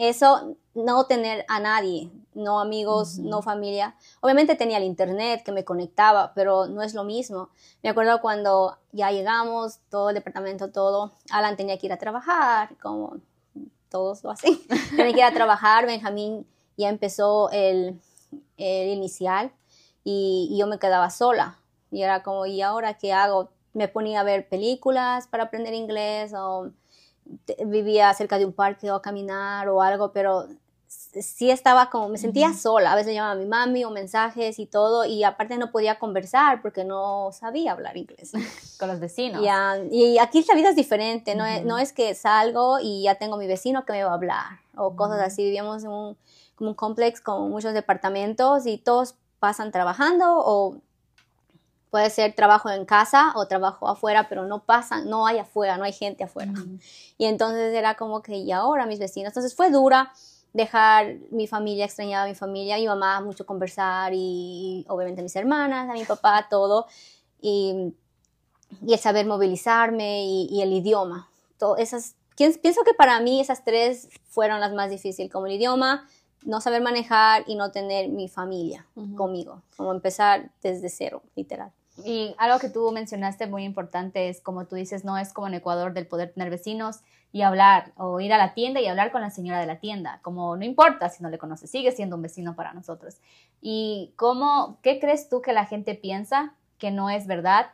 eso, 0.00 0.56
no 0.74 1.04
tener 1.04 1.44
a 1.48 1.60
nadie, 1.60 2.10
no 2.32 2.58
amigos, 2.60 3.18
no 3.18 3.42
familia. 3.42 3.96
Obviamente 4.20 4.56
tenía 4.56 4.78
el 4.78 4.84
internet 4.84 5.42
que 5.44 5.52
me 5.52 5.64
conectaba, 5.64 6.32
pero 6.34 6.66
no 6.66 6.82
es 6.82 6.94
lo 6.94 7.04
mismo. 7.04 7.50
Me 7.82 7.90
acuerdo 7.90 8.20
cuando 8.22 8.78
ya 8.92 9.10
llegamos, 9.10 9.80
todo 9.90 10.08
el 10.08 10.14
departamento, 10.14 10.70
todo, 10.70 11.12
Alan 11.30 11.56
tenía 11.56 11.78
que 11.78 11.86
ir 11.86 11.92
a 11.92 11.98
trabajar, 11.98 12.78
como 12.78 13.18
todos 13.90 14.24
lo 14.24 14.30
hacen. 14.30 14.58
tenía 14.96 15.12
que 15.12 15.20
ir 15.20 15.24
a 15.24 15.34
trabajar, 15.34 15.84
Benjamín 15.84 16.46
ya 16.78 16.88
empezó 16.88 17.50
el, 17.50 18.00
el 18.56 18.88
inicial 18.88 19.52
y, 20.02 20.48
y 20.50 20.58
yo 20.58 20.66
me 20.66 20.78
quedaba 20.78 21.10
sola. 21.10 21.58
Y 21.90 22.02
era 22.02 22.22
como, 22.22 22.46
¿y 22.46 22.62
ahora 22.62 22.94
qué 22.94 23.12
hago? 23.12 23.50
Me 23.74 23.86
ponía 23.86 24.20
a 24.20 24.24
ver 24.24 24.48
películas 24.48 25.26
para 25.26 25.44
aprender 25.44 25.74
inglés 25.74 26.32
o 26.34 26.70
vivía 27.66 28.12
cerca 28.14 28.38
de 28.38 28.44
un 28.44 28.52
parque 28.52 28.90
o 28.90 28.94
a 28.94 29.02
caminar 29.02 29.68
o 29.68 29.82
algo, 29.82 30.12
pero 30.12 30.48
sí 30.90 31.50
estaba 31.50 31.88
como, 31.88 32.08
me 32.08 32.18
sentía 32.18 32.52
sola. 32.52 32.92
A 32.92 32.96
veces 32.96 33.14
llamaba 33.14 33.32
a 33.32 33.36
mi 33.36 33.46
mami 33.46 33.84
o 33.84 33.90
mensajes 33.90 34.58
y 34.58 34.66
todo, 34.66 35.04
y 35.04 35.22
aparte 35.24 35.56
no 35.56 35.70
podía 35.70 35.98
conversar 35.98 36.62
porque 36.62 36.84
no 36.84 37.30
sabía 37.32 37.72
hablar 37.72 37.96
inglés. 37.96 38.32
Con 38.78 38.88
los 38.88 39.00
vecinos. 39.00 39.42
Ya, 39.42 39.76
y 39.90 40.18
aquí 40.18 40.44
la 40.48 40.54
vida 40.54 40.70
es 40.70 40.76
diferente, 40.76 41.34
no, 41.34 41.44
es, 41.46 41.64
no 41.64 41.78
es 41.78 41.92
que 41.92 42.14
salgo 42.14 42.78
y 42.80 43.02
ya 43.04 43.16
tengo 43.16 43.36
mi 43.36 43.46
vecino 43.46 43.84
que 43.84 43.92
me 43.92 44.04
va 44.04 44.10
a 44.10 44.14
hablar 44.14 44.60
o 44.76 44.96
cosas 44.96 45.20
así. 45.20 45.44
Vivíamos 45.44 45.84
en 45.84 45.90
un, 45.90 46.16
como 46.54 46.70
un 46.70 46.76
complex 46.76 47.20
con 47.20 47.50
muchos 47.50 47.74
departamentos 47.74 48.66
y 48.66 48.78
todos 48.78 49.16
pasan 49.38 49.72
trabajando 49.72 50.26
o 50.28 50.76
puede 51.90 52.08
ser 52.10 52.34
trabajo 52.34 52.70
en 52.70 52.84
casa 52.84 53.32
o 53.34 53.46
trabajo 53.46 53.88
afuera, 53.88 54.28
pero 54.28 54.46
no 54.46 54.62
pasan, 54.64 55.08
no 55.10 55.26
hay 55.26 55.38
afuera, 55.38 55.76
no 55.76 55.84
hay 55.84 55.92
gente 55.92 56.24
afuera. 56.24 56.52
Y 57.18 57.26
entonces 57.26 57.74
era 57.74 57.96
como 57.96 58.22
que, 58.22 58.36
y 58.36 58.52
ahora 58.52 58.86
mis 58.86 58.98
vecinos. 58.98 59.30
Entonces 59.30 59.54
fue 59.54 59.70
dura 59.70 60.12
dejar 60.52 61.16
mi 61.30 61.46
familia, 61.46 61.84
extrañaba 61.84 62.24
a 62.24 62.28
mi 62.28 62.34
familia, 62.34 62.76
mi 62.76 62.86
mamá, 62.86 63.20
mucho 63.20 63.44
conversar 63.44 64.12
y, 64.14 64.84
obviamente 64.88 65.22
mis 65.22 65.34
hermanas, 65.36 65.90
a 65.90 65.92
mi 65.92 66.04
papá, 66.04 66.46
todo. 66.48 66.86
Y, 67.40 67.92
y 68.86 68.92
el 68.92 68.98
saber 68.98 69.26
movilizarme 69.26 70.24
y, 70.24 70.48
y 70.50 70.62
el 70.62 70.72
idioma. 70.72 71.28
Todo 71.58 71.76
esas, 71.76 72.14
pienso 72.36 72.84
que 72.84 72.94
para 72.94 73.20
mí 73.20 73.40
esas 73.40 73.64
tres 73.64 74.08
fueron 74.28 74.60
las 74.60 74.72
más 74.72 74.90
difíciles, 74.90 75.30
como 75.30 75.46
el 75.46 75.52
idioma, 75.52 76.08
no 76.44 76.60
saber 76.60 76.82
manejar 76.82 77.44
y 77.46 77.54
no 77.54 77.70
tener 77.70 78.08
mi 78.08 78.28
familia 78.28 78.86
conmigo, 79.16 79.62
como 79.76 79.92
empezar 79.92 80.50
desde 80.62 80.88
cero, 80.88 81.22
literal. 81.34 81.72
Y 82.04 82.34
algo 82.38 82.58
que 82.58 82.68
tú 82.68 82.90
mencionaste 82.92 83.46
muy 83.46 83.64
importante 83.64 84.28
es, 84.28 84.40
como 84.40 84.66
tú 84.66 84.76
dices, 84.76 85.04
no 85.04 85.18
es 85.18 85.32
como 85.32 85.48
en 85.48 85.54
Ecuador 85.54 85.92
del 85.92 86.06
poder 86.06 86.32
tener 86.32 86.50
vecinos 86.50 87.00
y 87.32 87.42
hablar 87.42 87.92
o 87.96 88.20
ir 88.20 88.32
a 88.32 88.38
la 88.38 88.54
tienda 88.54 88.80
y 88.80 88.86
hablar 88.86 89.12
con 89.12 89.20
la 89.20 89.30
señora 89.30 89.60
de 89.60 89.66
la 89.66 89.78
tienda, 89.78 90.18
como 90.22 90.56
no 90.56 90.64
importa 90.64 91.08
si 91.08 91.22
no 91.22 91.30
le 91.30 91.38
conoces, 91.38 91.70
sigue 91.70 91.92
siendo 91.92 92.16
un 92.16 92.22
vecino 92.22 92.56
para 92.56 92.72
nosotros. 92.72 93.18
¿Y 93.60 94.12
cómo, 94.16 94.78
qué 94.82 94.98
crees 94.98 95.28
tú 95.28 95.40
que 95.40 95.52
la 95.52 95.66
gente 95.66 95.94
piensa 95.94 96.54
que 96.78 96.90
no 96.90 97.10
es 97.10 97.26
verdad 97.26 97.70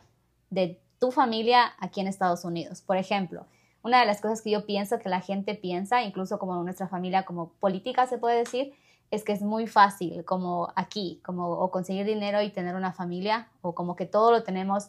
de 0.51 0.79
tu 0.99 1.11
familia 1.11 1.73
aquí 1.79 2.01
en 2.01 2.07
Estados 2.07 2.45
Unidos? 2.45 2.83
Por 2.83 2.97
ejemplo, 2.97 3.47
una 3.83 4.01
de 4.01 4.07
las 4.07 4.21
cosas 4.21 4.43
que 4.43 4.51
yo 4.51 4.67
pienso 4.67 4.99
que 4.99 5.09
la 5.09 5.21
gente 5.21 5.55
piensa, 5.55 6.03
incluso 6.03 6.39
como 6.39 6.63
nuestra 6.63 6.89
familia, 6.89 7.25
como 7.25 7.51
política 7.61 8.07
se 8.07 8.19
puede 8.19 8.39
decir, 8.39 8.75
es 9.11 9.25
que 9.25 9.33
es 9.33 9.43
muy 9.43 9.67
fácil, 9.67 10.25
como 10.25 10.73
aquí, 10.75 11.21
como 11.25 11.49
o 11.51 11.71
conseguir 11.71 12.07
dinero 12.07 12.43
y 12.43 12.51
tener 12.51 12.75
una 12.75 12.93
familia, 12.93 13.49
o 13.63 13.75
como 13.75 13.97
que 13.97 14.07
todo 14.07 14.31
lo 14.31 14.43
tenemos 14.43 14.89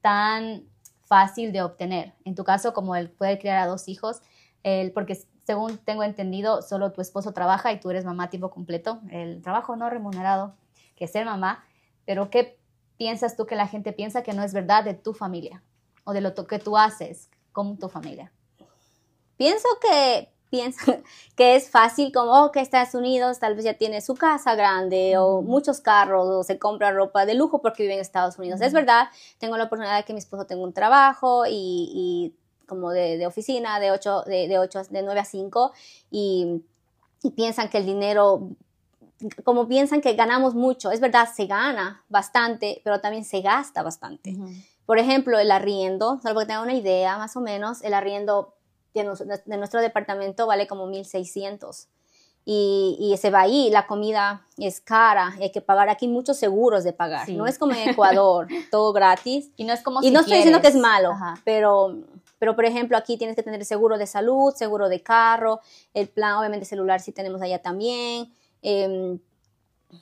tan 0.00 0.64
fácil 1.04 1.52
de 1.52 1.62
obtener. 1.62 2.14
En 2.24 2.34
tu 2.34 2.44
caso, 2.44 2.72
como 2.72 2.96
el 2.96 3.10
poder 3.10 3.38
criar 3.38 3.58
a 3.58 3.66
dos 3.66 3.88
hijos, 3.88 4.20
el, 4.62 4.92
porque 4.92 5.18
según 5.44 5.78
tengo 5.78 6.02
entendido, 6.02 6.62
solo 6.62 6.92
tu 6.92 7.00
esposo 7.00 7.32
trabaja 7.32 7.72
y 7.72 7.80
tú 7.80 7.90
eres 7.90 8.04
mamá 8.04 8.24
a 8.24 8.30
tiempo 8.30 8.50
completo, 8.50 9.00
el 9.10 9.40
trabajo 9.42 9.76
no 9.76 9.88
remunerado, 9.88 10.54
que 10.94 11.06
es 11.06 11.12
ser 11.12 11.24
mamá, 11.24 11.64
pero 12.04 12.30
¿qué 12.30 12.58
piensas 12.98 13.36
tú 13.36 13.46
que 13.46 13.56
la 13.56 13.66
gente 13.66 13.92
piensa 13.92 14.22
que 14.22 14.34
no 14.34 14.42
es 14.42 14.52
verdad 14.52 14.84
de 14.84 14.94
tu 14.94 15.14
familia 15.14 15.62
o 16.04 16.12
de 16.12 16.20
lo 16.20 16.34
que 16.34 16.58
tú 16.58 16.76
haces 16.76 17.30
con 17.52 17.78
tu 17.78 17.88
familia? 17.88 18.32
Pienso 19.38 19.68
que 19.80 20.32
piensan 20.50 21.02
que 21.36 21.56
es 21.56 21.70
fácil 21.70 22.12
como 22.12 22.32
oh, 22.32 22.52
que 22.52 22.60
Estados 22.60 22.94
Unidos 22.94 23.38
tal 23.38 23.54
vez 23.54 23.64
ya 23.64 23.74
tiene 23.74 24.00
su 24.00 24.14
casa 24.14 24.54
grande 24.54 25.16
o 25.18 25.42
muchos 25.42 25.80
carros 25.80 26.28
o 26.28 26.42
se 26.42 26.58
compra 26.58 26.92
ropa 26.92 27.26
de 27.26 27.34
lujo 27.34 27.60
porque 27.60 27.82
vive 27.82 27.94
en 27.94 28.00
Estados 28.00 28.38
Unidos. 28.38 28.60
Es 28.60 28.72
verdad, 28.72 29.08
tengo 29.38 29.56
la 29.56 29.64
oportunidad 29.64 29.96
de 29.96 30.04
que 30.04 30.12
mi 30.12 30.18
esposo 30.18 30.46
tenga 30.46 30.62
un 30.62 30.72
trabajo 30.72 31.44
y, 31.46 31.52
y 31.52 32.34
como 32.66 32.90
de, 32.90 33.18
de 33.18 33.26
oficina 33.26 33.80
de 33.80 33.90
8, 33.90 34.24
de, 34.26 34.48
de, 34.48 34.58
ocho, 34.58 34.82
de 34.90 35.02
9 35.02 35.20
a 35.20 35.24
5 35.24 35.72
y, 36.10 36.62
y 37.22 37.30
piensan 37.30 37.68
que 37.68 37.78
el 37.78 37.86
dinero, 37.86 38.50
como 39.44 39.66
piensan 39.66 40.00
que 40.00 40.14
ganamos 40.14 40.54
mucho, 40.54 40.90
es 40.90 41.00
verdad, 41.00 41.28
se 41.32 41.46
gana 41.46 42.04
bastante, 42.08 42.80
pero 42.84 43.00
también 43.00 43.24
se 43.24 43.40
gasta 43.40 43.82
bastante. 43.82 44.36
Por 44.86 44.98
ejemplo, 44.98 45.38
el 45.38 45.50
arriendo, 45.50 46.20
solo 46.22 46.34
para 46.34 46.46
que 46.46 46.46
tengan 46.48 46.62
una 46.64 46.74
idea, 46.74 47.18
más 47.18 47.36
o 47.36 47.40
menos, 47.40 47.82
el 47.82 47.94
arriendo 47.94 48.54
de, 48.94 49.04
nos- 49.04 49.18
de 49.26 49.56
nuestro 49.56 49.80
departamento 49.80 50.46
vale 50.46 50.66
como 50.66 50.86
1.600. 50.86 51.86
Y, 52.50 52.96
y 52.98 53.14
se 53.18 53.28
va 53.30 53.42
ahí, 53.42 53.68
la 53.68 53.86
comida 53.86 54.46
es 54.56 54.80
cara, 54.80 55.34
hay 55.38 55.52
que 55.52 55.60
pagar 55.60 55.90
aquí 55.90 56.08
muchos 56.08 56.38
seguros 56.38 56.82
de 56.82 56.94
pagar. 56.94 57.26
Sí. 57.26 57.34
No 57.36 57.46
es 57.46 57.58
como 57.58 57.74
en 57.74 57.90
Ecuador, 57.90 58.46
todo 58.70 58.94
gratis. 58.94 59.50
Y 59.56 59.64
no 59.64 59.74
es 59.74 59.82
como 59.82 60.00
Y 60.00 60.04
si 60.06 60.10
no 60.12 60.20
estoy 60.20 60.36
diciendo 60.36 60.62
que 60.62 60.68
es 60.68 60.72
quieres. 60.72 60.90
malo, 60.90 61.10
Ajá. 61.10 61.34
pero, 61.44 61.98
pero 62.38 62.54
por 62.56 62.64
ejemplo 62.64 62.96
aquí 62.96 63.18
tienes 63.18 63.36
que 63.36 63.42
tener 63.42 63.62
seguro 63.66 63.98
de 63.98 64.06
salud, 64.06 64.54
seguro 64.54 64.88
de 64.88 65.02
carro, 65.02 65.60
el 65.92 66.08
plan 66.08 66.36
obviamente 66.36 66.64
celular 66.64 67.00
sí 67.00 67.12
tenemos 67.12 67.42
allá 67.42 67.60
también. 67.60 68.32
em, 68.62 69.18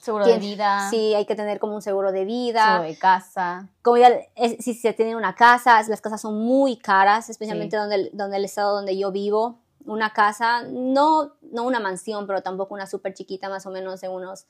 Seguro 0.01 0.27
de 0.27 0.38
vida, 0.38 0.90
Sí, 0.90 1.14
hay 1.14 1.27
que 1.27 1.35
tener 1.37 1.59
como 1.61 1.75
un 1.77 1.83
seguro 1.83 2.11
de 2.12 2.25
vida 2.25 2.64
seguro 2.72 2.88
de 2.88 2.99
casa. 2.99 3.68
como 3.83 3.96
ya 3.99 4.09
es- 4.35 4.57
si 4.64 4.75
se 4.75 4.92
tiene 4.92 5.14
una 5.14 5.35
casa, 5.37 5.81
las 5.88 6.01
casas 6.01 6.20
son 6.20 6.35
muy 6.44 6.77
caras, 6.77 7.31
especialmente 7.31 7.77
donde, 7.77 7.94
el- 7.94 8.11
donde 8.12 8.37
el 8.38 8.44
estado 8.44 8.75
donde 8.75 8.96
yo 8.99 9.12
vivo. 9.12 9.59
Una 9.85 10.12
casa, 10.12 10.62
no, 10.68 11.35
no 11.53 11.62
una 11.62 11.79
mansión, 11.79 12.27
pero 12.27 12.42
tampoco 12.42 12.75
una 12.75 12.87
súper 12.88 13.14
chiquita, 13.14 13.49
más 13.49 13.64
o 13.66 13.70
menos 13.70 14.01
de 14.01 14.09
unos 14.09 14.46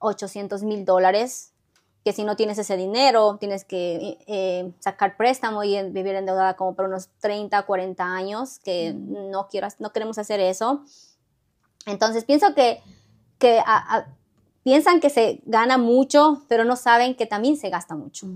800 0.00 0.62
mil 0.62 0.84
dólares. 0.84 1.52
Que 2.04 2.12
si 2.12 2.22
no 2.24 2.36
tienes 2.36 2.58
ese 2.58 2.76
dinero, 2.76 3.36
tienes 3.40 3.64
que 3.64 4.18
eh, 4.26 4.70
sacar 4.78 5.16
préstamo 5.16 5.64
y 5.64 5.82
vivir 5.90 6.14
endeudada 6.14 6.54
como 6.56 6.74
por 6.74 6.84
unos 6.86 7.08
30, 7.20 7.62
40 7.62 8.04
años, 8.04 8.58
que 8.60 8.92
Mm. 8.94 9.30
no, 9.30 9.48
quiero, 9.48 9.68
no 9.78 9.92
queremos 9.92 10.18
hacer 10.18 10.40
eso. 10.40 10.84
Entonces 11.86 12.24
pienso 12.24 12.54
que, 12.54 12.82
que 13.38 13.58
a- 13.60 13.96
a- 13.96 14.06
piensan 14.68 15.00
que 15.00 15.08
se 15.08 15.40
gana 15.46 15.78
mucho, 15.78 16.42
pero 16.48 16.64
no 16.64 16.76
saben 16.76 17.14
que 17.14 17.24
también 17.24 17.56
se 17.56 17.70
gasta 17.70 17.94
mucho. 17.94 18.26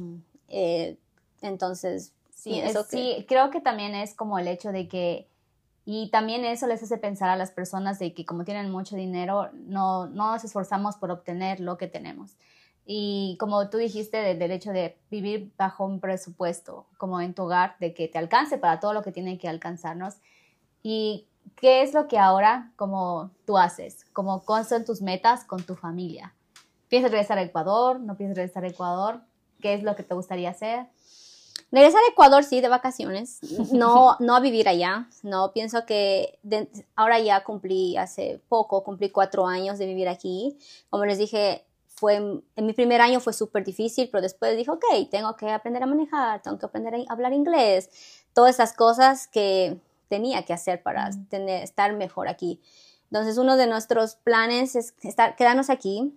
Eh, 0.49 0.97
entonces, 1.43 2.13
Sí, 2.35 2.55
que- 2.55 2.97
sí, 2.97 3.27
creo 3.29 3.51
que 3.51 3.61
también 3.61 3.95
es 3.95 4.15
como 4.15 4.39
el 4.39 4.49
hecho 4.49 4.73
de 4.73 4.89
que, 4.89 5.29
y 5.85 6.09
también 6.11 6.45
eso 6.47 6.67
les 6.67 6.83
hace 6.83 6.97
pensar 6.97 7.29
a 7.29 7.37
las 7.37 7.51
personas 7.51 7.99
de 7.99 8.15
que 8.15 8.25
como 8.25 8.45
tienen 8.45 8.71
mucho 8.71 8.97
dinero, 8.97 9.51
no, 9.53 10.07
no 10.07 10.33
nos 10.33 10.43
esforzamos 10.45 10.97
por 10.97 11.11
obtener 11.11 11.61
lo 11.61 11.77
que 11.77 11.87
tenemos. 11.87 12.31
Y 12.87 13.37
como 13.39 13.69
tú 13.69 13.77
dijiste 13.77 14.17
de- 14.17 14.35
del 14.35 14.51
hecho 14.53 14.73
de 14.73 14.97
vivir 15.11 15.53
bajo 15.59 15.85
un 15.85 16.01
presupuesto, 16.01 16.87
como 16.99 17.21
en 17.21 17.35
tu 17.35 17.43
hogar, 17.43 17.77
de 17.79 17.93
que 17.95 18.09
te 18.09 18.19
alcance 18.19 18.57
para 18.59 18.81
todo 18.81 18.93
lo 18.95 19.03
que 19.03 19.13
tiene 19.13 19.37
que 19.39 19.49
alcanzarnos. 19.49 20.15
¿Y 20.83 21.27
qué 21.57 21.83
es 21.83 21.95
lo 21.95 22.09
que 22.09 22.19
ahora 22.19 22.73
como 22.77 23.31
tú 23.47 23.59
haces? 23.59 24.05
Como 24.13 24.43
cuáles 24.45 24.69
son 24.69 24.85
tus 24.85 25.01
metas 25.03 25.45
con 25.45 25.63
tu 25.63 25.75
familia? 25.77 26.35
¿Piensas 26.89 27.11
regresar 27.11 27.39
a 27.39 27.43
Ecuador? 27.43 28.01
¿No 28.01 28.17
piensas 28.17 28.37
regresar 28.37 28.65
a 28.65 28.69
Ecuador? 28.69 29.21
¿Qué 29.61 29.75
es 29.75 29.83
lo 29.83 29.95
que 29.97 30.03
te 30.03 30.15
gustaría 30.15 30.51
hacer? 30.51 30.87
regresar 31.71 32.03
a 32.07 32.13
Ecuador, 32.13 32.45
sí, 32.45 32.61
de 32.61 32.69
vacaciones. 32.69 33.39
No, 33.73 34.17
no 34.21 34.35
a 34.37 34.41
vivir 34.41 34.69
allá. 34.69 35.09
No, 35.23 35.53
pienso 35.53 35.87
que 35.87 36.39
de- 36.43 36.69
ahora 36.97 37.19
ya 37.19 37.43
cumplí 37.45 37.97
hace 37.97 38.43
poco, 38.51 38.85
cumplí 38.85 39.09
cuatro 39.11 39.47
años 39.47 39.79
de 39.79 39.87
vivir 39.87 40.07
aquí. 40.07 40.59
Como 40.91 41.07
les 41.07 41.17
dije, 41.17 41.65
fue, 41.87 42.17
en 42.17 42.67
mi 42.67 42.75
primer 42.75 43.01
año 43.01 43.21
fue 43.21 43.33
súper 43.33 43.65
difícil, 43.65 44.11
pero 44.13 44.21
después 44.21 44.55
dije, 44.55 44.71
ok, 44.71 44.85
tengo 45.11 45.35
que 45.35 45.51
aprender 45.51 45.83
a 45.83 45.87
manejar, 45.87 46.43
tengo 46.43 46.59
que 46.59 46.67
aprender 46.67 46.95
a 46.95 47.13
hablar 47.13 47.33
inglés. 47.33 47.89
Todas 48.35 48.55
esas 48.57 48.75
cosas 48.75 49.27
que 49.27 49.79
tenía 50.13 50.43
que 50.43 50.53
hacer 50.53 50.83
para 50.83 51.09
tener, 51.31 51.63
estar 51.63 51.91
mejor 51.97 52.29
aquí. 52.29 52.61
Entonces, 53.05 53.39
uno 53.39 53.57
de 53.57 53.67
nuestros 53.67 54.17
planes 54.17 54.77
es 54.77 54.95
estar, 55.01 55.37
quedarnos 55.37 55.71
aquí. 55.71 56.15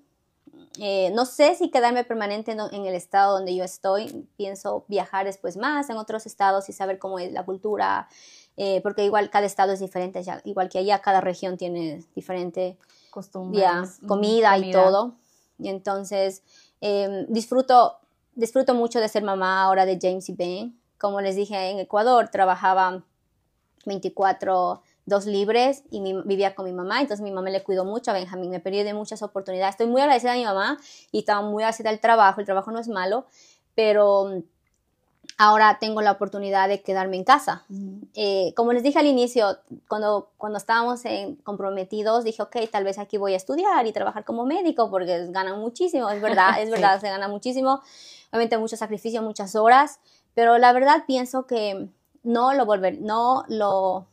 eh, 0.79 1.11
no 1.13 1.25
sé 1.25 1.55
si 1.55 1.71
quedarme 1.71 2.03
permanente 2.03 2.51
en, 2.51 2.59
en, 2.59 2.85
el 2.85 2.93
estado 2.93 3.37
donde 3.37 3.55
yo 3.55 3.63
estoy. 3.63 4.27
Pienso 4.35 4.83
viajar 4.89 5.25
después 5.25 5.55
más 5.55 5.89
en 5.89 5.95
otros 5.95 6.25
estados 6.25 6.67
y 6.67 6.73
saber 6.73 6.99
cómo 6.99 7.19
es 7.19 7.31
la 7.31 7.45
cultura, 7.45 8.09
eh, 8.57 8.81
porque 8.81 9.05
igual 9.05 9.29
cada 9.29 9.45
estado 9.45 9.71
es 9.71 9.79
diferente, 9.79 10.21
ya, 10.23 10.41
igual 10.43 10.67
que 10.67 10.79
allá 10.79 10.99
cada 10.99 11.21
región 11.21 11.55
tiene 11.55 12.03
diferente 12.15 12.77
costumbres, 13.11 14.01
comida, 14.05 14.57
y 14.57 14.73
todo. 14.73 15.15
Y 15.57 15.69
entonces 15.69 16.43
em, 16.81 17.27
disfruto, 17.29 17.97
disfruto 18.33 18.73
mucho 18.73 18.99
de 18.99 19.07
ser 19.07 19.23
mamá 19.23 19.63
ahora 19.63 19.85
de 19.85 19.97
James 20.01 20.27
y 20.27 20.33
Ben. 20.33 20.77
Como 20.97 21.21
les 21.21 21.37
dije, 21.37 21.69
en 21.69 21.79
Ecuador 21.79 22.27
trabajaba 22.27 23.05
24 23.85 24.81
dos 25.05 25.25
libres 25.25 25.83
y 25.91 26.01
vivía 26.25 26.55
con 26.55 26.65
mi 26.65 26.73
mamá, 26.73 26.99
entonces 26.99 27.23
mi 27.23 27.31
mamá 27.31 27.49
le 27.49 27.63
cuidó 27.63 27.85
mucho 27.85 28.11
a 28.11 28.13
Benjamín, 28.13 28.49
me 28.49 28.59
perdió 28.59 28.83
de 28.83 28.93
muchas 28.93 29.21
oportunidades. 29.21 29.73
Estoy 29.73 29.87
muy 29.87 30.01
agradecida 30.01 30.33
a 30.33 30.35
mi 30.35 30.45
mamá 30.45 30.77
y 31.11 31.19
estaba 31.19 31.41
muy 31.41 31.63
agradecida 31.63 31.89
al 31.89 31.99
trabajo, 31.99 32.39
el 32.39 32.45
trabajo 32.45 32.71
no 32.71 32.79
es 32.79 32.87
malo, 32.87 33.25
pero 33.75 34.41
ahora 35.37 35.77
tengo 35.79 36.01
la 36.01 36.13
oportunidad 36.13 36.69
de 36.69 36.81
quedarme 36.81 37.17
en 37.17 37.23
casa. 37.23 37.65
Eh, 38.15 38.53
como 38.55 38.73
les 38.73 38.81
dije 38.81 38.97
al 38.97 39.05
inicio, 39.05 39.57
cuando, 39.87 40.29
cuando 40.37 40.57
estábamos 40.57 41.03
comprometidos, 41.43 42.23
dije, 42.23 42.41
ok, 42.41 42.55
tal 42.71 42.83
vez 42.83 42.97
aquí 42.97 43.17
voy 43.17 43.33
a 43.33 43.37
estudiar 43.37 43.85
y 43.85 43.93
trabajar 43.93 44.23
como 44.23 44.45
médico 44.45 44.89
porque 44.89 45.27
ganan 45.29 45.59
muchísimo, 45.59 46.09
es 46.09 46.21
verdad, 46.21 46.49
es 46.61 46.71
verdad, 46.71 46.99
se 46.99 47.09
gana 47.09 47.27
muchísimo, 47.27 47.81
obviamente 48.29 48.57
mucho 48.57 48.75
sacrificio, 48.75 49.21
muchas 49.21 49.55
horas, 49.55 49.99
pero 50.33 50.57
la 50.57 50.73
verdad 50.73 51.03
pienso 51.05 51.45
que 51.45 51.89
no 52.25 52.53
lo 52.53 52.65
volver, 52.65 52.99
no 53.01 53.45
lo 53.47 54.07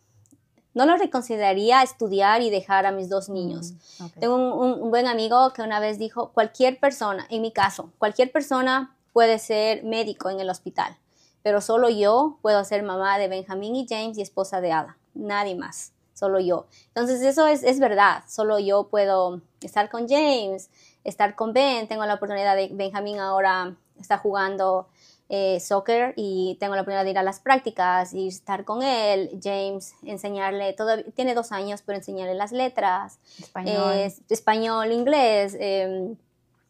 no 0.75 0.87
lo 0.87 0.97
reconsideraría 0.97 1.83
estudiar 1.83 2.41
y 2.41 2.49
dejar 2.49 2.87
a 2.87 2.93
mis 2.93 3.11
dos 3.11 3.29
niños. 3.29 3.75
Tengo 4.19 4.37
un, 4.37 4.81
un, 4.81 4.91
buen 4.91 5.07
amigo 5.07 5.53
que 5.53 5.61
una 5.61 5.81
vez 5.81 5.99
dijo, 5.99 6.31
cualquier 6.33 6.81
persona, 6.81 7.27
en 7.29 7.43
mi 7.43 7.53
caso, 7.53 7.93
cualquier 7.99 8.33
persona 8.33 8.97
puede 9.13 9.39
ser 9.39 9.85
médico 9.85 10.31
en 10.31 10.41
el 10.41 10.49
hospital 10.49 10.97
pero 11.43 11.61
solo 11.61 11.89
yo 11.89 12.39
puedo 12.41 12.65
ser 12.65 12.83
mamá 12.83 13.19
de 13.19 13.29
Benjamín 13.29 13.75
y 13.75 13.87
James 13.89 14.17
y 14.17 14.23
esposa 14.23 14.61
de 14.61 14.73
Ada, 14.73 14.97
nadie 15.15 15.55
más, 15.55 15.93
solo 16.15 16.41
yo. 16.41 16.67
Entonces 16.89 17.23
eso 17.23 17.47
es, 17.47 17.63
es 17.65 17.81
verdad, 17.81 18.23
solo 18.29 18.59
yo 18.59 18.85
puedo 18.89 19.41
estar 19.61 19.91
con 19.91 20.09
James, 20.09 20.71
estar 21.05 21.35
con 21.35 21.53
Ben, 21.53 21.89
tengo 21.89 22.07
la 22.07 22.15
oportunidad 22.15 22.57
de, 22.57 22.71
Benjamín 22.73 23.19
ahora 23.19 23.77
está 24.01 24.19
jugando 24.19 24.89
eh, 25.35 25.61
soccer 25.61 26.13
y 26.15 26.59
tengo 26.61 26.75
la 26.75 26.83
oportunidad 26.83 27.05
de 27.05 27.13
ir 27.13 27.17
a 27.17 27.23
las 27.23 27.41
prácticas 27.41 28.13
y 28.13 28.29
estar 28.29 28.67
con 28.67 28.83
él, 28.83 29.41
James, 29.43 29.95
enseñarle, 30.03 30.75
todo, 30.75 31.03
tiene 31.15 31.33
dos 31.35 31.53
años, 31.53 31.81
pero 31.81 31.97
enseñarle 31.97 32.35
las 32.35 32.53
letras, 32.53 33.19
español, 33.39 33.95
español 34.29 34.93
inglés, 34.93 35.57
em, 35.59 36.17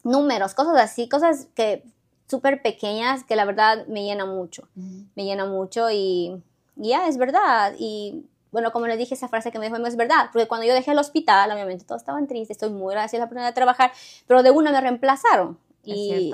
números, 0.05 0.55
cosas 0.55 0.81
así, 0.81 1.09
cosas 1.09 1.48
que 1.57 1.83
súper 2.29 2.62
pequeñas 2.62 3.25
que 3.25 3.35
la 3.35 3.46
verdad 3.46 3.85
me 3.88 4.05
llena 4.05 4.27
mucho, 4.27 4.68
me 4.77 5.25
llena 5.25 5.44
mucho 5.44 5.90
y 5.90 6.40
ya 6.77 7.09
es 7.09 7.16
verdad. 7.16 7.75
Y 7.81 8.27
bueno, 8.53 8.70
como 8.70 8.87
les 8.87 8.96
dije, 8.96 9.16
esa 9.16 9.27
frase 9.27 9.51
que 9.51 9.59
me 9.59 9.68
dijo 9.68 9.77
es 9.85 9.96
verdad, 9.96 10.31
porque 10.33 10.46
cuando 10.46 10.68
yo 10.68 10.72
dejé 10.72 10.92
el 10.92 11.01
hospital, 11.01 11.51
obviamente 11.51 11.85
todos 11.85 12.03
estaban 12.03 12.29
tristes, 12.29 12.59
estoy 12.59 12.70
muy 12.70 12.92
agradecida 12.92 13.18
la 13.18 13.25
oportunidad 13.25 13.48
de 13.48 13.55
trabajar, 13.55 13.90
pero 14.29 14.44
de 14.44 14.53
una 14.53 14.70
me 14.70 14.81
reemplazaron. 14.81 15.59
Y, 15.85 16.33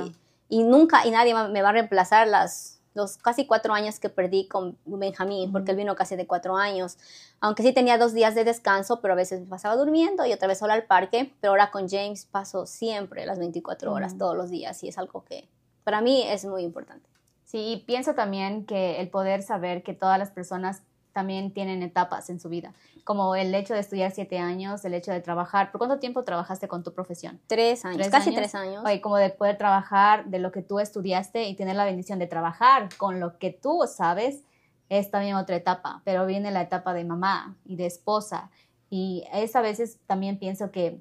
y 0.48 0.64
nunca, 0.64 1.06
y 1.06 1.10
nadie 1.10 1.34
me 1.34 1.62
va 1.62 1.70
a 1.70 1.72
reemplazar 1.72 2.26
las, 2.26 2.80
los 2.94 3.16
casi 3.16 3.46
cuatro 3.46 3.74
años 3.74 4.00
que 4.00 4.08
perdí 4.08 4.48
con 4.48 4.76
Benjamín, 4.84 5.52
porque 5.52 5.70
él 5.70 5.76
vino 5.76 5.94
casi 5.94 6.16
de 6.16 6.26
cuatro 6.26 6.56
años. 6.56 6.98
Aunque 7.40 7.62
sí 7.62 7.72
tenía 7.72 7.98
dos 7.98 8.12
días 8.12 8.34
de 8.34 8.44
descanso, 8.44 9.00
pero 9.00 9.14
a 9.14 9.16
veces 9.16 9.40
me 9.40 9.46
pasaba 9.46 9.76
durmiendo 9.76 10.26
y 10.26 10.32
otra 10.32 10.48
vez 10.48 10.58
solo 10.58 10.72
al 10.72 10.84
parque, 10.84 11.34
pero 11.40 11.52
ahora 11.52 11.70
con 11.70 11.88
James 11.88 12.26
paso 12.26 12.66
siempre 12.66 13.24
las 13.26 13.38
24 13.38 13.92
horas, 13.92 14.18
todos 14.18 14.36
los 14.36 14.50
días, 14.50 14.82
y 14.82 14.88
es 14.88 14.98
algo 14.98 15.24
que 15.24 15.48
para 15.84 16.00
mí 16.00 16.24
es 16.26 16.44
muy 16.44 16.64
importante. 16.64 17.08
Sí, 17.44 17.82
pienso 17.86 18.14
también 18.14 18.66
que 18.66 19.00
el 19.00 19.08
poder 19.08 19.42
saber 19.42 19.82
que 19.82 19.94
todas 19.94 20.18
las 20.18 20.30
personas 20.30 20.82
también 21.18 21.52
tienen 21.52 21.82
etapas 21.82 22.30
en 22.30 22.38
su 22.38 22.48
vida, 22.48 22.72
como 23.02 23.34
el 23.34 23.52
hecho 23.52 23.74
de 23.74 23.80
estudiar 23.80 24.12
siete 24.12 24.38
años, 24.38 24.84
el 24.84 24.94
hecho 24.94 25.10
de 25.10 25.20
trabajar. 25.20 25.72
¿Por 25.72 25.80
cuánto 25.80 25.98
tiempo 25.98 26.22
trabajaste 26.22 26.68
con 26.68 26.84
tu 26.84 26.92
profesión? 26.92 27.40
Tres 27.48 27.84
años, 27.84 28.06
casi 28.06 28.32
tres 28.32 28.54
años. 28.54 28.84
Oye, 28.86 29.00
como 29.00 29.16
de 29.16 29.30
poder 29.30 29.58
trabajar 29.58 30.26
de 30.26 30.38
lo 30.38 30.52
que 30.52 30.62
tú 30.62 30.78
estudiaste 30.78 31.48
y 31.48 31.56
tener 31.56 31.74
la 31.74 31.84
bendición 31.84 32.20
de 32.20 32.28
trabajar 32.28 32.88
con 32.96 33.18
lo 33.18 33.36
que 33.38 33.50
tú 33.50 33.82
sabes, 33.92 34.44
es 34.88 35.10
también 35.10 35.34
otra 35.34 35.56
etapa, 35.56 36.02
pero 36.04 36.24
viene 36.24 36.52
la 36.52 36.62
etapa 36.62 36.94
de 36.94 37.02
mamá 37.02 37.56
y 37.66 37.74
de 37.74 37.86
esposa. 37.86 38.50
Y 38.88 39.24
es 39.32 39.56
a 39.56 39.60
veces 39.60 39.98
también 40.06 40.38
pienso 40.38 40.70
que 40.70 41.00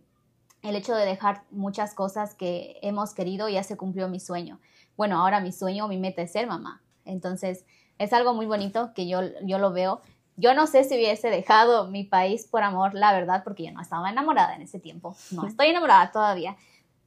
el 0.64 0.76
hecho 0.76 0.96
de 0.96 1.06
dejar 1.06 1.44
muchas 1.52 1.94
cosas 1.94 2.34
que 2.34 2.80
hemos 2.82 3.14
querido 3.14 3.48
ya 3.50 3.62
se 3.62 3.78
cumplió 3.78 4.10
mi 4.10 4.20
sueño 4.20 4.60
bueno, 4.98 5.22
ahora 5.22 5.40
mi 5.40 5.52
sueño, 5.52 5.88
mi 5.88 5.98
meta 5.98 6.24
es 6.24 6.32
ser 6.32 6.48
mamá. 6.48 6.82
Entonces, 7.06 7.64
es 7.98 8.14
algo 8.14 8.34
muy 8.34 8.46
bonito 8.46 8.94
que 8.94 9.08
yo, 9.08 9.22
yo 9.44 9.60
lo 9.60 9.72
veo. 9.72 10.02
Yo 10.36 10.54
no 10.54 10.68
sé 10.68 10.84
si 10.84 10.96
hubiese 10.96 11.30
dejado 11.30 11.88
mi 11.88 12.04
país 12.04 12.46
por 12.46 12.62
amor, 12.64 12.94
la 12.94 13.12
verdad, 13.12 13.44
porque 13.44 13.66
yo 13.66 13.72
no 13.72 13.82
estaba 13.82 14.10
enamorada 14.10 14.56
en 14.56 14.62
ese 14.62 14.80
tiempo. 14.80 15.16
No 15.32 15.48
estoy 15.48 15.68
enamorada 15.68 16.12
todavía, 16.12 16.56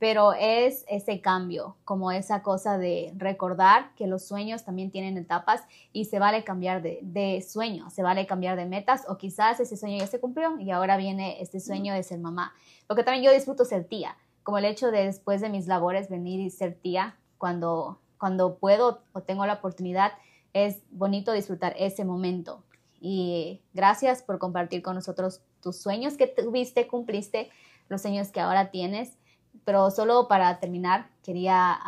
pero 0.00 0.32
es 0.32 0.84
ese 0.88 1.20
cambio, 1.20 1.76
como 1.84 2.10
esa 2.10 2.42
cosa 2.42 2.76
de 2.78 3.12
recordar 3.16 3.94
que 3.94 4.08
los 4.08 4.26
sueños 4.26 4.64
también 4.64 4.90
tienen 4.90 5.16
etapas 5.16 5.62
y 5.92 6.06
se 6.06 6.18
vale 6.18 6.42
cambiar 6.42 6.82
de, 6.82 7.00
de 7.02 7.40
sueño, 7.42 7.90
se 7.90 8.02
vale 8.02 8.26
cambiar 8.26 8.56
de 8.56 8.64
metas 8.64 9.04
o 9.08 9.18
quizás 9.18 9.60
ese 9.60 9.76
sueño 9.76 9.98
ya 9.98 10.06
se 10.06 10.18
cumplió 10.18 10.58
y 10.58 10.70
ahora 10.70 10.96
viene 10.96 11.40
este 11.40 11.60
sueño 11.60 11.94
de 11.94 12.02
ser 12.02 12.18
mamá. 12.18 12.52
Lo 12.88 12.96
que 12.96 13.04
también 13.04 13.24
yo 13.24 13.32
disfruto 13.32 13.64
ser 13.64 13.84
tía, 13.84 14.16
como 14.42 14.58
el 14.58 14.64
hecho 14.64 14.90
de 14.90 15.04
después 15.04 15.40
de 15.40 15.50
mis 15.50 15.66
labores 15.66 16.08
venir 16.08 16.40
y 16.40 16.50
ser 16.50 16.74
tía 16.74 17.16
cuando, 17.38 18.00
cuando 18.18 18.56
puedo 18.56 19.02
o 19.12 19.20
tengo 19.20 19.46
la 19.46 19.54
oportunidad, 19.54 20.12
es 20.52 20.82
bonito 20.90 21.32
disfrutar 21.32 21.74
ese 21.78 22.04
momento. 22.04 22.64
Y 23.00 23.62
gracias 23.72 24.22
por 24.22 24.38
compartir 24.38 24.82
con 24.82 24.94
nosotros 24.94 25.40
tus 25.62 25.76
sueños 25.76 26.14
que 26.14 26.26
tuviste, 26.26 26.86
cumpliste, 26.86 27.50
los 27.88 28.02
sueños 28.02 28.28
que 28.28 28.40
ahora 28.40 28.70
tienes. 28.70 29.16
Pero 29.64 29.90
solo 29.90 30.28
para 30.28 30.60
terminar, 30.60 31.08
quería 31.22 31.78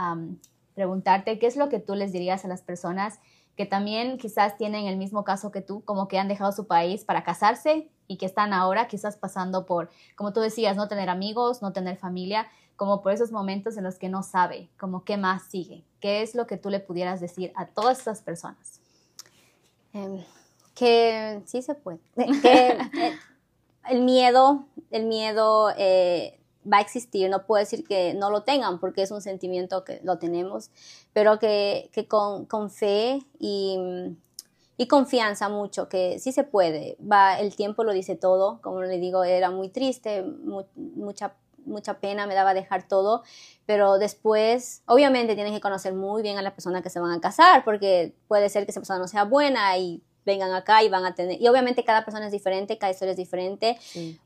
preguntarte 0.74 1.38
qué 1.38 1.46
es 1.46 1.56
lo 1.56 1.68
que 1.68 1.78
tú 1.78 1.94
les 1.94 2.12
dirías 2.12 2.44
a 2.44 2.48
las 2.48 2.62
personas 2.62 3.20
que 3.56 3.66
también 3.66 4.16
quizás 4.16 4.56
tienen 4.56 4.86
el 4.86 4.96
mismo 4.96 5.24
caso 5.24 5.50
que 5.50 5.60
tú, 5.60 5.84
como 5.84 6.08
que 6.08 6.18
han 6.18 6.28
dejado 6.28 6.52
su 6.52 6.66
país 6.66 7.04
para 7.04 7.22
casarse 7.22 7.90
y 8.08 8.16
que 8.16 8.26
están 8.26 8.52
ahora 8.52 8.88
quizás 8.88 9.16
pasando 9.16 9.66
por, 9.66 9.90
como 10.16 10.32
tú 10.32 10.40
decías, 10.40 10.76
no 10.76 10.88
tener 10.88 11.10
amigos, 11.10 11.60
no 11.60 11.72
tener 11.72 11.96
familia 11.96 12.46
como 12.82 13.00
por 13.00 13.12
esos 13.12 13.30
momentos 13.30 13.76
en 13.76 13.84
los 13.84 13.94
que 13.94 14.08
no 14.08 14.24
sabe, 14.24 14.68
como 14.76 15.04
qué 15.04 15.16
más 15.16 15.44
sigue. 15.44 15.84
¿Qué 16.00 16.20
es 16.20 16.34
lo 16.34 16.48
que 16.48 16.56
tú 16.56 16.68
le 16.68 16.80
pudieras 16.80 17.20
decir 17.20 17.52
a 17.54 17.66
todas 17.66 18.00
estas 18.00 18.22
personas? 18.22 18.80
Em, 19.92 20.24
que 20.74 21.40
sí 21.46 21.62
se 21.62 21.76
puede. 21.76 22.00
Que 22.42 22.76
el 23.88 24.02
miedo, 24.02 24.64
el 24.90 25.06
miedo 25.06 25.70
eh, 25.78 26.40
va 26.66 26.78
a 26.78 26.80
existir. 26.80 27.30
No 27.30 27.46
puedo 27.46 27.60
decir 27.60 27.84
que 27.86 28.14
no 28.14 28.30
lo 28.30 28.42
tengan 28.42 28.80
porque 28.80 29.02
es 29.02 29.12
un 29.12 29.22
sentimiento 29.22 29.84
que 29.84 30.00
lo 30.02 30.18
tenemos, 30.18 30.72
pero 31.12 31.38
que, 31.38 31.88
que 31.92 32.08
con, 32.08 32.46
con, 32.46 32.68
fe 32.68 33.20
y, 33.38 33.78
y, 34.76 34.88
confianza 34.88 35.48
mucho, 35.48 35.88
que 35.88 36.18
sí 36.18 36.32
se 36.32 36.42
puede. 36.42 36.96
Va, 37.00 37.38
el 37.38 37.54
tiempo 37.54 37.84
lo 37.84 37.92
dice 37.92 38.16
todo. 38.16 38.60
Como 38.60 38.82
le 38.82 38.98
digo, 38.98 39.22
era 39.22 39.52
muy 39.52 39.68
triste, 39.68 40.24
mucha 40.74 41.34
mucha 41.66 42.00
pena 42.00 42.26
me 42.26 42.34
daba 42.34 42.54
dejar 42.54 42.86
todo, 42.86 43.22
pero 43.66 43.98
después, 43.98 44.82
obviamente 44.86 45.34
tienes 45.34 45.52
que 45.52 45.60
conocer 45.60 45.94
muy 45.94 46.22
bien 46.22 46.38
a 46.38 46.42
la 46.42 46.54
persona 46.54 46.82
que 46.82 46.90
se 46.90 47.00
van 47.00 47.12
a 47.12 47.20
casar, 47.20 47.64
porque 47.64 48.14
puede 48.28 48.48
ser 48.48 48.64
que 48.64 48.70
esa 48.70 48.80
persona 48.80 48.98
no 48.98 49.08
sea 49.08 49.24
buena 49.24 49.76
y 49.78 50.02
vengan 50.24 50.52
acá 50.52 50.82
y 50.82 50.88
van 50.88 51.04
a 51.04 51.14
tener, 51.14 51.40
y 51.40 51.48
obviamente 51.48 51.84
cada 51.84 52.04
persona 52.04 52.26
es 52.26 52.32
diferente, 52.32 52.78
cada 52.78 52.92
historia 52.92 53.10
es 53.12 53.16
diferente. 53.16 53.78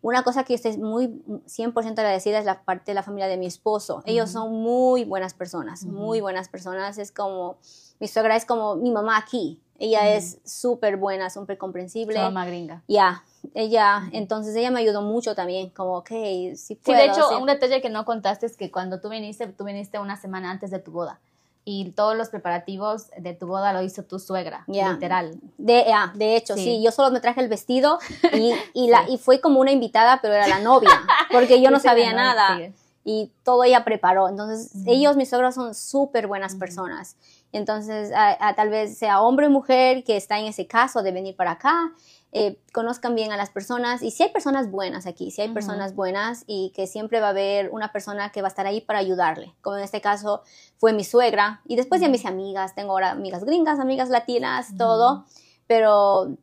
Una 0.03 0.23
cosa 0.23 0.45
que 0.45 0.53
yo 0.53 0.57
estoy 0.57 0.77
muy 0.77 1.09
100% 1.47 1.99
agradecida 1.99 2.39
es 2.39 2.45
la 2.45 2.63
parte 2.65 2.91
de 2.91 2.95
la 2.95 3.03
familia 3.03 3.29
de 3.29 3.37
mi 3.37 3.47
esposo. 3.47 4.03
Ellos 4.05 4.31
son 4.31 4.53
muy 4.53 5.05
buenas 5.05 5.35
personas, 5.35 5.85
muy 5.85 6.21
buenas 6.21 6.49
personas. 6.49 6.99
Es 6.99 7.13
como, 7.13 7.57
mi 7.99 8.09
suegra 8.09 8.37
es 8.37 8.45
como 8.45 8.77
mi 8.77 8.91
mamá 8.91 9.17
aquí. 9.17 9.61
Ella 9.79 10.15
es 10.15 10.39
súper 10.45 10.97
buena, 10.97 11.29
súper 11.29 11.59
comprensible. 11.59 12.19
mamá 12.19 12.47
gringa. 12.47 12.83
Ya, 12.89 13.25
ella, 13.55 14.09
entonces 14.13 14.55
ella 14.57 14.71
me 14.71 14.81
ayudó 14.81 15.03
mucho 15.03 15.35
también, 15.35 15.71
como, 15.71 15.99
ok, 15.99 16.11
si 16.55 16.75
puedo. 16.77 16.99
Sí, 16.99 17.07
de 17.07 17.07
hecho, 17.07 17.39
un 17.39 17.47
detalle 17.47 17.81
que 17.81 17.91
no 17.91 18.05
contaste 18.05 18.47
es 18.47 18.57
que 18.57 18.71
cuando 18.71 19.01
tú 19.01 19.09
viniste, 19.09 19.47
tú 19.49 19.65
viniste 19.65 19.99
una 19.99 20.17
semana 20.17 20.51
antes 20.51 20.71
de 20.71 20.79
tu 20.79 20.93
boda 20.93 21.21
y 21.69 21.91
todos 21.91 22.17
los 22.17 22.29
preparativos 22.29 23.09
de 23.19 23.35
tu 23.35 23.49
boda 23.49 23.73
lo 23.73 23.83
hizo 23.83 24.05
tu 24.05 24.21
suegra, 24.21 24.63
literal. 24.69 25.37
De, 25.59 25.85
de 26.15 26.37
hecho, 26.37 26.55
sí. 26.55 26.81
yo 26.81 26.93
solo 26.93 27.11
me 27.11 27.19
traje 27.19 27.41
el 27.41 27.49
vestido 27.49 27.99
y, 28.33 28.53
y 28.73 28.89
la, 28.89 29.05
y 29.11 29.19
fue 29.19 29.41
como 29.41 29.59
una 29.59 29.73
invitada, 29.73 30.21
pero 30.23 30.35
era 30.35 30.47
la 30.47 30.61
novia, 30.61 31.03
porque 31.33 31.61
yo 31.61 31.73
no 31.73 31.81
sabía 31.81 32.13
nada. 32.13 32.71
Y 33.05 33.33
todo 33.43 33.65
ella 33.65 33.85
preparó. 33.85 34.29
Entonces, 34.29 34.71
ellos, 34.87 35.17
mis 35.17 35.29
suegros, 35.29 35.57
son 35.57 35.75
súper 35.75 36.29
buenas 36.29 36.55
personas. 36.55 37.17
Entonces, 37.53 38.13
tal 38.57 38.69
vez 38.69 38.97
sea 38.97 39.21
hombre 39.21 39.47
o 39.47 39.51
mujer 39.51 40.05
que 40.05 40.17
está 40.17 40.39
en 40.39 40.47
ese 40.47 40.69
caso 40.69 41.03
de 41.03 41.11
venir 41.11 41.35
para 41.35 41.53
acá, 41.53 41.93
eh, 42.39 42.61
conozcan 42.71 43.15
bien 43.15 43.33
a 43.33 43.39
las 43.39 43.49
personas. 43.49 44.03
Y 44.03 44.11
si 44.11 44.23
hay 44.23 44.29
personas 44.29 44.71
buenas 44.71 45.07
aquí, 45.07 45.31
si 45.31 45.41
hay 45.41 45.49
personas 45.49 45.95
buenas 45.95 46.45
y 46.47 46.71
que 46.77 46.87
siempre 46.87 47.19
va 47.19 47.29
a 47.29 47.31
haber 47.31 47.71
una 47.71 47.93
persona 47.93 48.31
que 48.31 48.43
va 48.43 48.49
a 48.49 48.51
estar 48.51 48.67
ahí 48.67 48.83
para 48.83 48.99
ayudarle, 48.99 49.55
como 49.63 49.79
en 49.79 49.85
este 49.85 50.03
caso 50.03 50.43
fue 50.77 50.93
mi 50.93 51.03
suegra 51.03 51.63
y 51.65 51.77
después 51.77 52.03
ya 52.03 52.11
mis 52.11 52.27
amigas, 52.27 52.75
tengo 52.75 52.93
ahora 52.93 53.13
amigas 53.13 53.43
gringas, 53.45 53.81
amigas 53.81 54.11
latinas, 54.11 54.77
todo, 54.77 55.25
pero 55.67 56.37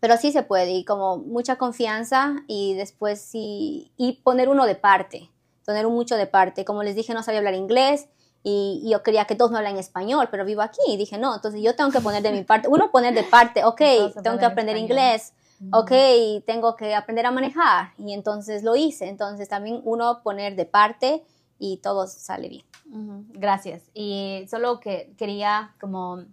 pero 0.00 0.16
sí 0.16 0.32
se 0.32 0.42
puede 0.42 0.70
y 0.70 0.84
como 0.86 1.18
mucha 1.18 1.56
confianza 1.56 2.36
y 2.46 2.72
después 2.72 3.20
sí, 3.20 3.92
y 3.98 4.22
poner 4.22 4.48
uno 4.48 4.64
de 4.64 4.76
parte, 4.76 5.30
poner 5.66 5.86
mucho 5.88 6.16
de 6.16 6.26
parte. 6.26 6.64
Como 6.64 6.82
les 6.82 6.96
dije, 6.96 7.12
no 7.12 7.22
sabía 7.22 7.40
hablar 7.40 7.54
inglés 7.54 8.08
y, 8.42 8.88
yo 8.88 9.02
quería 9.02 9.24
que 9.24 9.34
todos 9.34 9.50
me 9.50 9.58
hablan 9.58 9.76
español, 9.76 10.28
pero 10.30 10.44
vivo 10.44 10.62
aquí. 10.62 10.80
Y 10.88 10.96
dije, 10.96 11.18
no, 11.18 11.34
entonces 11.34 11.62
yo 11.62 11.74
tengo 11.74 11.90
que 11.90 12.00
poner 12.00 12.22
de 12.22 12.32
mi 12.32 12.44
parte, 12.44 12.68
uno 12.68 12.90
poner 12.90 13.14
de 13.14 13.24
parte, 13.24 13.64
ok, 13.64 13.80
tengo 14.22 14.38
que 14.38 14.44
aprender 14.44 14.76
inglés, 14.76 15.32
ok, 15.72 15.92
tengo 16.46 16.76
que 16.76 16.94
aprender 16.94 17.26
a 17.26 17.30
manejar. 17.30 17.92
Y 17.98 18.12
entonces 18.12 18.62
lo 18.62 18.76
hice, 18.76 19.08
entonces 19.08 19.48
también 19.48 19.80
uno 19.84 20.22
poner 20.22 20.56
de 20.56 20.66
parte 20.66 21.24
y 21.58 21.78
todo 21.78 22.06
sale 22.06 22.48
bien. 22.48 22.64
Gracias. 23.32 23.90
Y 23.94 24.46
solo 24.48 24.80
que 24.80 25.12
quería 25.16 25.74
como 25.80 26.24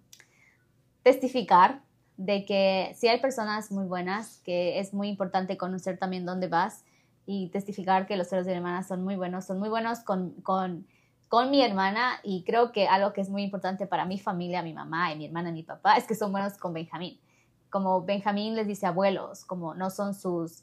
testificar 1.02 1.82
de 2.18 2.46
que 2.46 2.94
si 2.96 3.08
hay 3.08 3.20
personas 3.20 3.72
muy 3.72 3.86
buenas, 3.86 4.40
que 4.44 4.80
es 4.80 4.94
muy 4.94 5.10
importante 5.10 5.58
conocer 5.58 5.98
también 5.98 6.26
dónde 6.26 6.48
vas 6.48 6.84
y 7.26 7.50
testificar 7.50 8.06
que 8.06 8.18
los 8.18 8.28
celos 8.28 8.46
de 8.46 8.52
mi 8.52 8.58
hermana 8.58 8.84
son 8.84 9.04
muy 9.04 9.16
buenos, 9.16 9.46
son 9.46 9.60
muy 9.60 9.70
buenos 9.70 10.00
con, 10.02 10.32
con, 10.42 10.86
con 11.34 11.50
mi 11.50 11.64
hermana 11.64 12.20
y 12.22 12.44
creo 12.44 12.72
que 12.72 12.88
algo 12.88 13.12
que 13.12 13.20
es 13.20 13.28
muy 13.28 13.42
importante 13.42 13.88
para 13.88 14.06
mi 14.06 14.20
familia, 14.20 14.62
mi 14.62 14.72
mamá 14.72 15.12
y 15.12 15.18
mi 15.18 15.26
hermana 15.26 15.50
y 15.50 15.54
mi 15.54 15.64
papá, 15.64 15.98
es 15.98 16.04
que 16.04 16.14
son 16.14 16.32
buenos 16.32 16.60
con 16.60 16.74
Benjamín. 16.74 17.20
Como 17.72 18.04
Benjamín 18.04 18.54
les 18.54 18.68
dice 18.68 18.86
abuelos, 18.86 19.44
como 19.44 19.74
no 19.74 19.90
son 19.90 20.14
sus, 20.14 20.62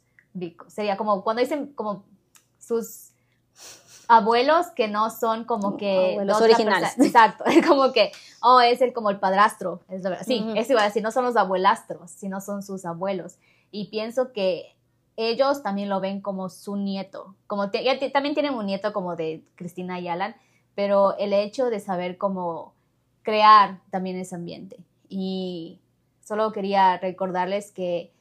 sería 0.69 0.97
como 0.97 1.25
cuando 1.25 1.43
dicen 1.43 1.73
como 1.75 2.05
sus 2.61 3.11
abuelos 4.07 4.69
que 4.77 4.87
no 4.87 5.11
son 5.11 5.43
como 5.43 5.77
que 5.77 6.17
los 6.23 6.41
originales. 6.41 6.97
Exacto, 7.01 7.43
como 7.67 7.91
que, 7.91 8.13
oh, 8.41 8.61
es 8.61 8.81
el 8.81 8.93
como 8.93 9.11
el 9.11 9.19
padrastro. 9.19 9.81
Es 9.89 10.05
Sí, 10.25 10.47
es 10.55 10.71
igual, 10.71 10.85
decir, 10.85 11.03
no 11.03 11.11
son 11.11 11.25
los 11.25 11.35
abuelastros, 11.35 12.13
sino 12.13 12.41
son 12.41 12.63
sus 12.63 12.85
abuelos. 12.85 13.39
Y 13.73 13.89
pienso 13.89 14.33
que 14.33 14.77
ellos 15.17 15.65
también 15.65 15.89
lo 15.89 15.99
ven 15.99 16.21
como 16.21 16.49
su 16.49 16.77
nieto. 16.77 17.35
Como 17.49 17.73
también 17.73 18.35
tienen 18.35 18.55
un 18.55 18.67
nieto 18.67 18.93
como 18.93 19.17
de 19.17 19.43
Cristina 19.57 19.99
y 19.99 20.07
Alan, 20.07 20.37
pero 20.75 21.17
el 21.19 21.33
hecho 21.33 21.71
de 21.71 21.81
saber 21.81 22.19
cómo 22.19 22.75
crear 23.23 23.81
también 23.91 24.17
ese 24.17 24.35
ambiente. 24.35 24.77
Y 25.09 25.81
solo 26.25 26.53
quería 26.53 26.99
recordarles 26.99 27.73
que 27.73 28.13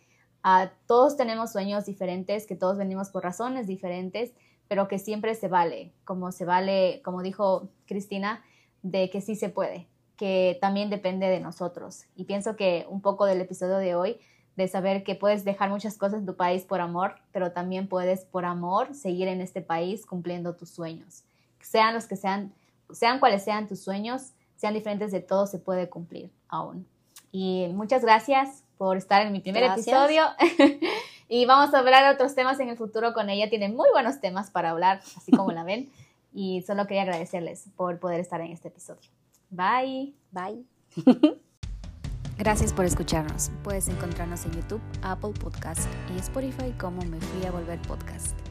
a 0.43 0.71
todos 0.87 1.17
tenemos 1.17 1.51
sueños 1.51 1.85
diferentes, 1.85 2.45
que 2.45 2.55
todos 2.55 2.77
venimos 2.77 3.09
por 3.09 3.23
razones 3.23 3.67
diferentes 3.67 4.33
pero 4.69 4.87
que 4.87 4.99
siempre 4.99 5.35
se 5.35 5.49
vale, 5.49 5.91
como 6.05 6.31
se 6.31 6.45
vale, 6.45 7.01
como 7.03 7.23
dijo 7.23 7.69
Cristina, 7.87 8.45
de 8.83 9.09
que 9.09 9.19
sí 9.19 9.35
se 9.35 9.49
puede, 9.49 9.87
que 10.15 10.57
también 10.61 10.91
depende 10.91 11.27
de 11.27 11.39
nosotros. 11.39 12.05
Y 12.15 12.25
pienso 12.25 12.55
que 12.55 12.85
un 12.87 13.01
poco 13.01 13.25
del 13.25 13.41
episodio 13.41 13.77
de 13.77 13.95
hoy, 13.95 14.19
de 14.55 14.67
saber 14.67 15.03
que 15.03 15.15
puedes 15.15 15.43
dejar 15.43 15.71
muchas 15.71 15.97
cosas 15.97 16.19
en 16.19 16.27
tu 16.27 16.35
país 16.35 16.65
por 16.65 16.81
amor, 16.81 17.15
pero 17.31 17.51
también 17.51 17.87
puedes 17.87 18.25
por 18.25 18.45
amor 18.45 18.93
seguir 18.93 19.27
en 19.27 19.41
este 19.41 19.61
país 19.61 20.05
cumpliendo 20.05 20.55
tus 20.55 20.69
sueños. 20.69 21.23
Sean 21.61 21.93
los 21.93 22.07
que 22.07 22.15
sean, 22.15 22.53
sean 22.91 23.19
cuales 23.19 23.43
sean 23.43 23.67
tus 23.67 23.81
sueños, 23.81 24.31
sean 24.55 24.73
diferentes 24.73 25.11
de 25.11 25.21
todo, 25.21 25.47
se 25.47 25.59
puede 25.59 25.89
cumplir 25.89 26.31
aún. 26.47 26.87
Y 27.31 27.67
muchas 27.73 28.01
gracias 28.01 28.63
por 28.77 28.97
estar 28.97 29.21
en 29.21 29.31
mi 29.31 29.39
primer 29.39 29.63
episodio. 29.63 30.23
Y 31.31 31.45
vamos 31.45 31.75
a 31.75 31.79
hablar 31.79 32.03
de 32.03 32.15
otros 32.15 32.33
temas 32.33 32.59
en 32.59 32.69
el 32.69 32.75
futuro 32.75 33.13
con 33.13 33.29
ella. 33.29 33.49
Tiene 33.49 33.69
muy 33.69 33.87
buenos 33.91 34.19
temas 34.19 34.49
para 34.49 34.71
hablar, 34.71 34.99
así 35.15 35.31
como 35.31 35.51
la 35.51 35.63
ven. 35.63 35.89
Y 36.31 36.61
solo 36.61 36.85
quería 36.85 37.01
agradecerles 37.01 37.69
por 37.75 37.99
poder 37.99 38.19
estar 38.19 38.39
en 38.39 38.51
este 38.51 38.67
episodio. 38.67 39.01
Bye. 39.49 40.13
Bye. 40.29 40.63
Gracias 42.37 42.71
por 42.71 42.85
escucharnos. 42.85 43.49
Puedes 43.63 43.87
encontrarnos 43.87 44.45
en 44.45 44.51
YouTube, 44.51 44.81
Apple 45.01 45.33
Podcast 45.33 45.89
y 46.15 46.19
Spotify 46.19 46.71
como 46.79 47.01
Me 47.05 47.19
Fui 47.19 47.47
a 47.47 47.51
Volver 47.51 47.81
Podcast. 47.81 48.48